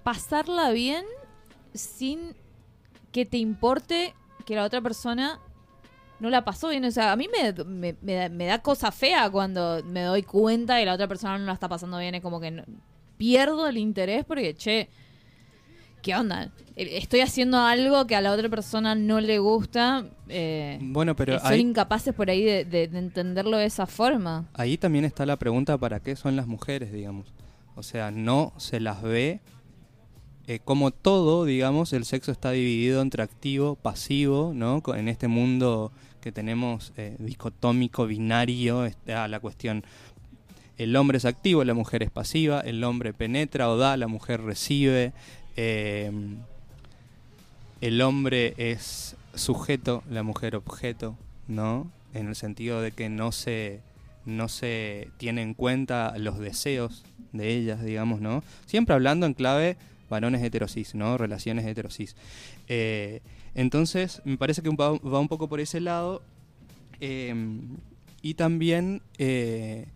pasarla 0.02 0.70
bien 0.70 1.04
sin 1.74 2.34
que 3.12 3.24
te 3.26 3.38
importe 3.38 4.14
que 4.44 4.54
la 4.54 4.64
otra 4.64 4.80
persona 4.80 5.38
no 6.20 6.30
la 6.30 6.44
pasó 6.44 6.68
bien. 6.70 6.84
O 6.84 6.90
sea, 6.90 7.12
a 7.12 7.16
mí 7.16 7.28
me, 7.30 7.52
me- 7.64 7.96
me 8.02 8.14
da, 8.14 8.28
me 8.28 8.46
da 8.46 8.58
cosa 8.60 8.90
fea 8.92 9.30
cuando 9.30 9.82
me 9.84 10.02
doy 10.02 10.22
cuenta 10.22 10.74
de 10.74 10.82
que 10.82 10.86
la 10.86 10.94
otra 10.94 11.08
persona 11.08 11.38
no 11.38 11.44
la 11.46 11.52
está 11.52 11.68
pasando 11.68 11.98
bien. 11.98 12.14
Es 12.14 12.22
como 12.22 12.40
que 12.40 12.50
no- 12.50 12.64
pierdo 13.16 13.66
el 13.68 13.78
interés 13.78 14.24
porque, 14.24 14.54
che, 14.54 14.88
¿qué 16.02 16.14
onda? 16.14 16.50
Eh, 16.76 16.98
Estoy 16.98 17.20
haciendo 17.20 17.58
algo 17.58 18.06
que 18.06 18.14
a 18.16 18.20
la 18.20 18.32
otra 18.32 18.48
persona 18.48 18.94
no 18.94 19.20
le 19.20 19.38
gusta. 19.38 20.06
eh, 20.28 20.78
Bueno, 20.80 21.14
pero 21.16 21.36
y 21.36 21.38
son 21.40 21.58
incapaces 21.60 22.14
por 22.14 22.30
ahí 22.30 22.42
de, 22.44 22.64
de- 22.64 22.88
de 22.88 22.98
entenderlo 22.98 23.56
de 23.56 23.66
esa 23.66 23.86
forma. 23.86 24.48
ahí 24.54 24.76
también 24.78 25.04
está 25.04 25.26
la 25.26 25.36
pregunta 25.36 25.76
para 25.78 26.00
qué 26.00 26.16
son 26.16 26.36
las 26.36 26.46
mujeres, 26.46 26.92
digamos. 26.92 27.32
O 27.76 27.82
sea, 27.82 28.10
no 28.10 28.52
se 28.56 28.80
las 28.80 29.02
ve 29.02 29.40
eh, 30.48 30.60
como 30.64 30.92
todo, 30.92 31.44
digamos, 31.44 31.92
el 31.92 32.06
sexo 32.06 32.32
está 32.32 32.52
dividido 32.52 33.02
entre 33.02 33.22
activo, 33.22 33.76
pasivo, 33.76 34.52
¿no? 34.54 34.82
En 34.96 35.08
este 35.08 35.28
mundo 35.28 35.92
que 36.22 36.32
tenemos 36.32 36.94
eh, 36.96 37.16
dicotómico, 37.18 38.06
binario, 38.06 38.86
está 38.86 39.28
la 39.28 39.40
cuestión, 39.40 39.84
el 40.78 40.96
hombre 40.96 41.18
es 41.18 41.26
activo, 41.26 41.64
la 41.64 41.74
mujer 41.74 42.02
es 42.02 42.10
pasiva, 42.10 42.60
el 42.60 42.82
hombre 42.82 43.12
penetra 43.12 43.68
o 43.68 43.76
da, 43.76 43.98
la 43.98 44.08
mujer 44.08 44.40
recibe, 44.40 45.12
eh, 45.56 46.10
el 47.82 48.00
hombre 48.00 48.54
es 48.56 49.16
sujeto, 49.34 50.02
la 50.08 50.22
mujer 50.22 50.56
objeto, 50.56 51.14
¿no? 51.46 51.92
En 52.14 52.26
el 52.26 52.36
sentido 52.36 52.80
de 52.80 52.92
que 52.92 53.10
no 53.10 53.32
se, 53.32 53.82
no 54.24 54.48
se 54.48 55.10
tiene 55.18 55.42
en 55.42 55.52
cuenta 55.52 56.16
los 56.16 56.38
deseos 56.38 57.04
de 57.34 57.50
ellas, 57.54 57.84
digamos, 57.84 58.22
¿no? 58.22 58.42
Siempre 58.64 58.94
hablando 58.94 59.26
en 59.26 59.34
clave 59.34 59.76
varones 60.08 60.42
heterosis, 60.42 60.94
¿no? 60.94 61.18
Relaciones 61.18 61.66
heterosis. 61.66 62.16
Eh, 62.68 63.20
entonces, 63.54 64.22
me 64.24 64.36
parece 64.36 64.62
que 64.62 64.70
va, 64.70 64.92
un 64.92 65.28
poco 65.28 65.48
por 65.48 65.60
ese 65.60 65.80
lado. 65.80 66.22
eh, 67.00 67.34
y 68.22 68.34
también, 68.34 69.02
eh, 69.18 69.86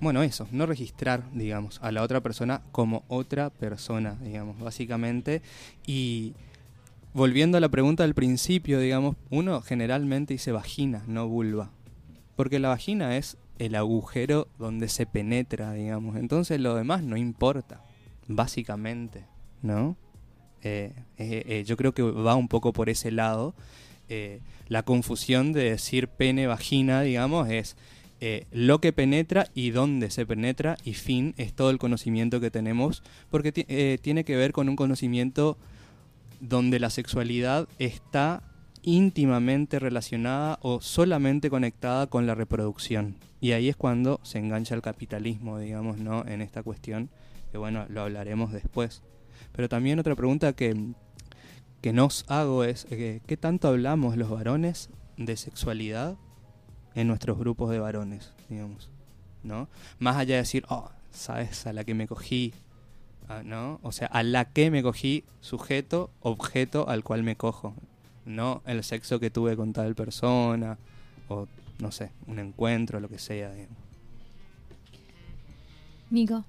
bueno, 0.00 0.22
eso, 0.22 0.48
no 0.50 0.66
registrar, 0.66 1.22
digamos, 1.32 1.78
a 1.82 1.92
la 1.92 2.02
otra 2.02 2.20
persona 2.20 2.62
como 2.72 3.04
otra 3.08 3.50
persona, 3.50 4.16
digamos, 4.22 4.58
básicamente. 4.58 5.42
Y 5.86 6.34
volviendo 7.14 7.58
a 7.58 7.60
la 7.60 7.68
pregunta 7.68 8.02
del 8.02 8.14
principio, 8.14 8.80
digamos, 8.80 9.16
uno 9.30 9.60
generalmente 9.60 10.34
dice 10.34 10.50
vagina, 10.50 11.04
no 11.06 11.28
vulva. 11.28 11.70
Porque 12.34 12.58
la 12.58 12.70
vagina 12.70 13.16
es 13.16 13.36
el 13.58 13.76
agujero 13.76 14.48
donde 14.58 14.88
se 14.88 15.06
penetra, 15.06 15.72
digamos. 15.72 16.16
Entonces 16.16 16.60
lo 16.60 16.74
demás 16.74 17.04
no 17.04 17.16
importa, 17.16 17.84
básicamente, 18.28 19.24
¿no? 19.62 19.96
Eh, 20.62 20.92
eh, 21.18 21.44
eh, 21.46 21.64
yo 21.66 21.76
creo 21.76 21.92
que 21.92 22.02
va 22.02 22.36
un 22.36 22.48
poco 22.48 22.72
por 22.72 22.88
ese 22.88 23.10
lado. 23.10 23.54
La 24.68 24.82
confusión 24.82 25.54
de 25.54 25.70
decir 25.70 26.06
pene, 26.06 26.46
vagina, 26.46 27.00
digamos, 27.00 27.48
es 27.48 27.76
lo 28.50 28.78
que 28.78 28.92
penetra 28.92 29.46
y 29.54 29.70
dónde 29.70 30.10
se 30.10 30.26
penetra 30.26 30.76
y 30.84 30.92
fin 30.92 31.32
es 31.38 31.54
todo 31.54 31.70
el 31.70 31.78
conocimiento 31.78 32.38
que 32.38 32.50
tenemos, 32.50 33.02
porque 33.30 33.52
ti- 33.52 33.64
tiene 34.02 34.24
que 34.24 34.36
ver 34.36 34.52
con 34.52 34.68
un 34.68 34.76
conocimiento 34.76 35.56
donde 36.40 36.78
la 36.78 36.90
sexualidad 36.90 37.68
está 37.78 38.42
íntimamente 38.82 39.78
relacionada 39.78 40.58
o 40.60 40.82
solamente 40.82 41.48
conectada 41.48 42.06
con 42.06 42.26
la 42.26 42.34
reproducción. 42.34 43.14
Y 43.40 43.52
ahí 43.52 43.70
es 43.70 43.76
cuando 43.76 44.20
se 44.24 44.38
engancha 44.38 44.74
el 44.74 44.82
capitalismo, 44.82 45.58
digamos, 45.58 45.96
¿no? 45.98 46.26
En 46.26 46.42
esta 46.42 46.62
cuestión, 46.62 47.08
que 47.52 47.58
bueno, 47.58 47.84
lo 47.90 48.00
hablaremos 48.00 48.50
después. 48.50 49.02
Pero 49.52 49.68
también 49.68 49.98
otra 49.98 50.16
pregunta 50.16 50.54
que, 50.54 50.74
que 51.82 51.92
nos 51.92 52.24
hago 52.28 52.64
es, 52.64 52.86
eh, 52.90 53.20
¿qué 53.26 53.36
tanto 53.36 53.68
hablamos 53.68 54.16
los 54.16 54.30
varones 54.30 54.88
de 55.18 55.36
sexualidad 55.36 56.16
en 56.94 57.06
nuestros 57.06 57.38
grupos 57.38 57.70
de 57.70 57.78
varones, 57.78 58.32
digamos? 58.48 58.90
¿No? 59.42 59.68
Más 59.98 60.16
allá 60.16 60.36
de 60.36 60.40
decir, 60.40 60.64
oh, 60.70 60.90
¿sabes 61.10 61.66
a 61.66 61.74
la 61.74 61.84
que 61.84 61.92
me 61.92 62.08
cogí? 62.08 62.54
Ah, 63.28 63.42
¿No? 63.44 63.80
O 63.82 63.92
sea, 63.92 64.06
a 64.06 64.22
la 64.22 64.46
que 64.46 64.70
me 64.70 64.82
cogí, 64.82 65.24
sujeto, 65.42 66.10
objeto 66.20 66.88
al 66.88 67.04
cual 67.04 67.22
me 67.22 67.36
cojo. 67.36 67.74
No 68.24 68.62
el 68.64 68.82
sexo 68.82 69.20
que 69.20 69.30
tuve 69.30 69.56
con 69.56 69.74
tal 69.74 69.94
persona, 69.94 70.78
o 71.28 71.46
no 71.80 71.92
sé, 71.92 72.12
un 72.26 72.38
encuentro, 72.38 72.98
lo 72.98 73.10
que 73.10 73.18
sea, 73.18 73.52
digamos. 73.52 73.76
Nico, 76.10 76.44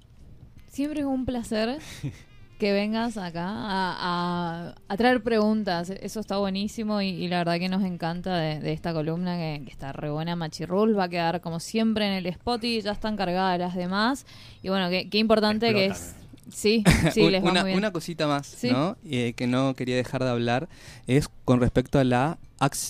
siempre 0.73 0.99
es 1.01 1.05
un 1.05 1.25
placer 1.25 1.77
que 2.59 2.71
vengas 2.71 3.17
acá 3.17 3.47
a, 3.47 4.67
a- 4.69 4.75
a 4.87 4.97
traer 4.97 5.21
preguntas. 5.23 5.89
Eso 5.89 6.19
está 6.19 6.37
buenísimo 6.37 7.01
y, 7.01 7.09
y 7.09 7.27
la 7.27 7.37
verdad 7.39 7.59
que 7.59 7.69
nos 7.69 7.83
encanta 7.83 8.37
de, 8.37 8.59
de 8.59 8.73
esta 8.73 8.93
columna 8.93 9.35
que, 9.37 9.61
que 9.65 9.71
está 9.71 9.91
re 9.91 10.09
buena. 10.11 10.35
Machirrul 10.35 10.97
va 10.97 11.05
a 11.05 11.09
quedar 11.09 11.41
como 11.41 11.59
siempre 11.59 12.05
en 12.07 12.13
el 12.13 12.25
spot 12.27 12.63
y 12.63 12.81
ya 12.81 12.91
están 12.91 13.15
cargadas 13.17 13.59
las 13.59 13.75
demás. 13.75 14.25
Y 14.61 14.69
bueno, 14.69 14.89
qué, 14.89 15.09
qué 15.09 15.17
importante 15.17 15.73
que 15.73 15.85
es. 15.87 16.15
Sí, 16.51 16.83
les 17.15 17.43
va 17.43 17.51
una, 17.51 17.61
muy 17.61 17.69
bien. 17.69 17.77
una 17.79 17.91
cosita 17.91 18.27
más, 18.27 18.45
Sí. 18.47 18.69
¿no? 18.69 18.97
Eh, 19.05 19.33
que 19.35 19.47
no 19.47 19.73
quería 19.75 19.95
dejar 19.95 20.23
de 20.23 20.29
hablar 20.29 20.67
es 21.07 21.29
con 21.45 21.59
respecto 21.61 21.99
a 21.99 22.03
la 22.03 22.37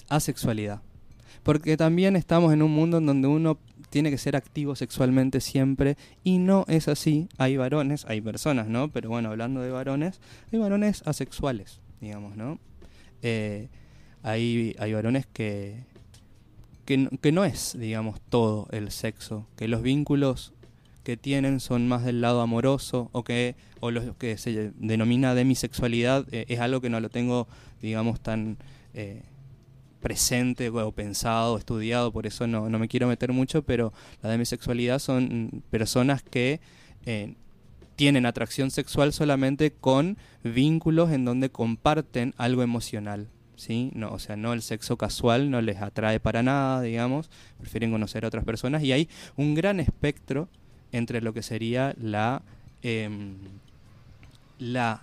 asexualidad. 0.10 0.82
Porque 1.44 1.78
también 1.78 2.16
estamos 2.16 2.54
en 2.54 2.62
un 2.64 2.72
mundo 2.72 2.98
en 2.98 3.06
donde 3.06 3.28
uno 3.28 3.58
tiene 3.94 4.10
que 4.10 4.18
ser 4.18 4.36
activo 4.36 4.76
sexualmente 4.76 5.40
siempre 5.40 5.98
y 6.24 6.40
no 6.40 6.66
es 6.68 6.88
así. 6.88 7.30
Hay 7.38 7.58
varones, 7.58 8.06
hay 8.08 8.22
personas, 8.22 8.68
¿no? 8.68 8.90
Pero 8.92 9.10
bueno, 9.10 9.30
hablando 9.30 9.62
de 9.62 9.70
varones, 9.70 10.20
hay 10.52 10.58
varones 10.58 11.04
asexuales, 11.06 11.80
digamos, 12.02 12.36
¿no? 12.36 12.58
Eh, 13.22 13.68
hay, 14.24 14.76
hay 14.80 14.94
varones 14.94 15.28
que, 15.28 15.76
que, 16.86 17.32
no- 17.32 17.46
es, 17.46 17.78
digamos, 17.80 18.20
todo 18.30 18.68
el 18.72 18.90
sexo, 18.90 19.46
que 19.58 19.68
los 19.68 19.84
vínculos 19.84 20.54
que 21.04 21.16
tienen 21.16 21.60
son 21.60 21.88
más 21.88 22.04
del 22.04 22.20
lado 22.20 22.42
amoroso 22.42 23.10
o 23.12 23.24
que 23.24 23.56
o 23.80 23.92
lo 23.92 24.18
que 24.18 24.40
se 24.40 24.72
denomina 24.80 25.36
demisexualidad 25.36 26.26
eh, 26.32 26.46
es 26.48 26.60
algo 26.62 26.82
que 26.82 26.90
no 26.90 27.00
lo 27.00 27.10
tengo 27.10 27.48
digamos 27.82 28.22
tan 28.22 28.58
eh, 28.94 29.22
presente 30.04 30.70
o 30.70 30.92
pensado 30.92 31.58
estudiado 31.58 32.12
por 32.12 32.28
eso 32.28 32.46
no, 32.46 32.70
no 32.70 32.78
me 32.78 32.88
quiero 32.88 33.08
meter 33.08 33.32
mucho 33.32 33.64
pero 33.64 33.94
la 34.22 34.30
demisexualidad 34.30 35.00
son 35.00 35.64
personas 35.72 36.22
que 36.22 36.60
eh, 37.06 37.34
tienen 37.96 38.26
atracción 38.26 38.70
sexual 38.70 39.14
solamente 39.14 39.72
con 39.72 40.18
vínculos 40.44 41.12
en 41.12 41.26
donde 41.26 41.50
comparten 41.50 42.36
algo 42.38 42.62
emocional 42.62 43.30
¿sí? 43.56 43.92
No, 43.94 44.12
o 44.12 44.20
sea, 44.20 44.36
no 44.36 44.54
el 44.54 44.62
sexo 44.62 44.98
casual 44.98 45.50
no 45.50 45.62
les 45.62 45.82
atrae 45.82 46.20
para 46.20 46.44
nada, 46.44 46.82
digamos, 46.82 47.30
prefieren 47.58 47.92
conocer 47.92 48.26
a 48.26 48.28
otras 48.28 48.44
personas 48.44 48.84
y 48.84 48.92
hay 48.92 49.10
un 49.38 49.56
gran 49.56 49.80
espectro 49.80 50.50
entre 50.92 51.22
lo 51.22 51.34
que 51.34 51.42
sería 51.42 51.96
la, 51.98 52.42
em, 52.82 53.38
la 54.60 55.02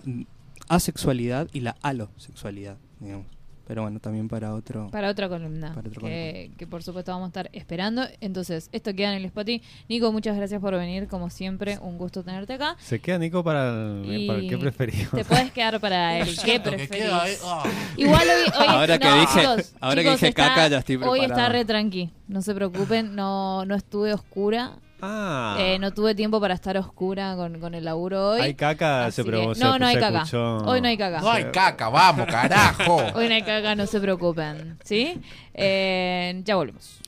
asexualidad 0.68 1.48
y 1.52 1.60
la 1.60 1.76
alosexualidad, 1.82 2.76
digamos. 3.00 3.26
Pero 3.70 3.82
bueno, 3.82 4.00
también 4.00 4.26
para 4.26 4.52
otro... 4.52 4.88
Para 4.90 5.08
otra 5.08 5.28
columna, 5.28 5.72
Para 5.72 5.88
otra 5.88 6.00
que, 6.08 6.50
que 6.58 6.66
por 6.66 6.82
supuesto 6.82 7.12
vamos 7.12 7.26
a 7.26 7.28
estar 7.28 7.50
esperando. 7.52 8.02
Entonces, 8.20 8.68
esto 8.72 8.92
queda 8.96 9.12
en 9.12 9.18
el 9.18 9.24
Spotify. 9.26 9.62
Nico, 9.88 10.10
muchas 10.10 10.36
gracias 10.36 10.60
por 10.60 10.74
venir, 10.74 11.06
como 11.06 11.30
siempre, 11.30 11.78
un 11.78 11.96
gusto 11.96 12.24
tenerte 12.24 12.54
acá. 12.54 12.74
¿Se 12.80 12.98
queda 12.98 13.18
Nico 13.18 13.44
para 13.44 13.68
el, 13.70 14.26
para 14.26 14.40
el 14.40 14.48
qué 14.48 14.58
preferido? 14.58 15.10
Te 15.12 15.24
puedes 15.24 15.52
quedar 15.52 15.78
para 15.78 16.18
el 16.18 16.36
que 16.36 16.52
ahí, 16.52 17.34
ah. 17.44 17.62
Igual 17.96 18.26
hoy, 18.28 18.52
hoy 18.58 18.66
Ahora 18.68 18.98
que 18.98 19.04
no, 19.08 19.20
dije- 19.20 19.40
chicos, 19.40 19.74
ahora 19.80 19.94
que 19.94 20.00
chicos, 20.02 20.14
dije 20.20 20.28
está- 20.30 20.48
caca, 20.48 20.66
ya 20.68 20.78
estoy 20.78 20.96
Hoy 20.96 21.20
está 21.20 21.26
preparado. 21.28 21.52
re 21.52 21.64
tranqui, 21.64 22.10
no 22.26 22.42
se 22.42 22.52
preocupen, 22.56 23.14
no, 23.14 23.64
no 23.66 23.76
estuve 23.76 24.12
oscura, 24.12 24.80
Ah, 25.02 25.56
eh, 25.58 25.78
no 25.78 25.92
tuve 25.92 26.14
tiempo 26.14 26.40
para 26.40 26.54
estar 26.54 26.76
oscura 26.76 27.34
con, 27.36 27.58
con 27.60 27.74
el 27.74 27.84
laburo 27.84 28.30
hoy. 28.30 28.40
hay 28.40 28.54
caca, 28.54 29.10
se, 29.10 29.24
que- 29.24 29.30
se- 29.54 29.60
no, 29.64 29.78
no 29.78 29.86
hay 29.86 29.94
se 29.94 30.00
caca. 30.00 30.18
escuchó. 30.18 30.58
Hoy 30.58 30.80
no 30.80 30.88
hay 30.88 30.96
caca. 30.98 31.20
No 31.20 31.30
hay 31.30 31.44
caca, 31.44 31.88
vamos, 31.88 32.26
carajo. 32.26 32.96
Hoy 33.14 33.28
no 33.28 33.34
hay 33.34 33.42
caca, 33.42 33.74
no 33.74 33.86
se 33.86 34.00
preocupen, 34.00 34.78
¿sí? 34.84 35.20
Eh, 35.54 36.40
ya 36.44 36.56
volvemos. 36.56 37.00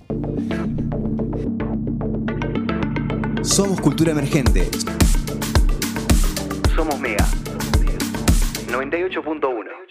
Somos 3.42 3.80
Cultura 3.80 4.12
Emergente. 4.12 4.70
Somos 6.76 6.98
Mega. 6.98 7.26
98.1. 8.68 9.81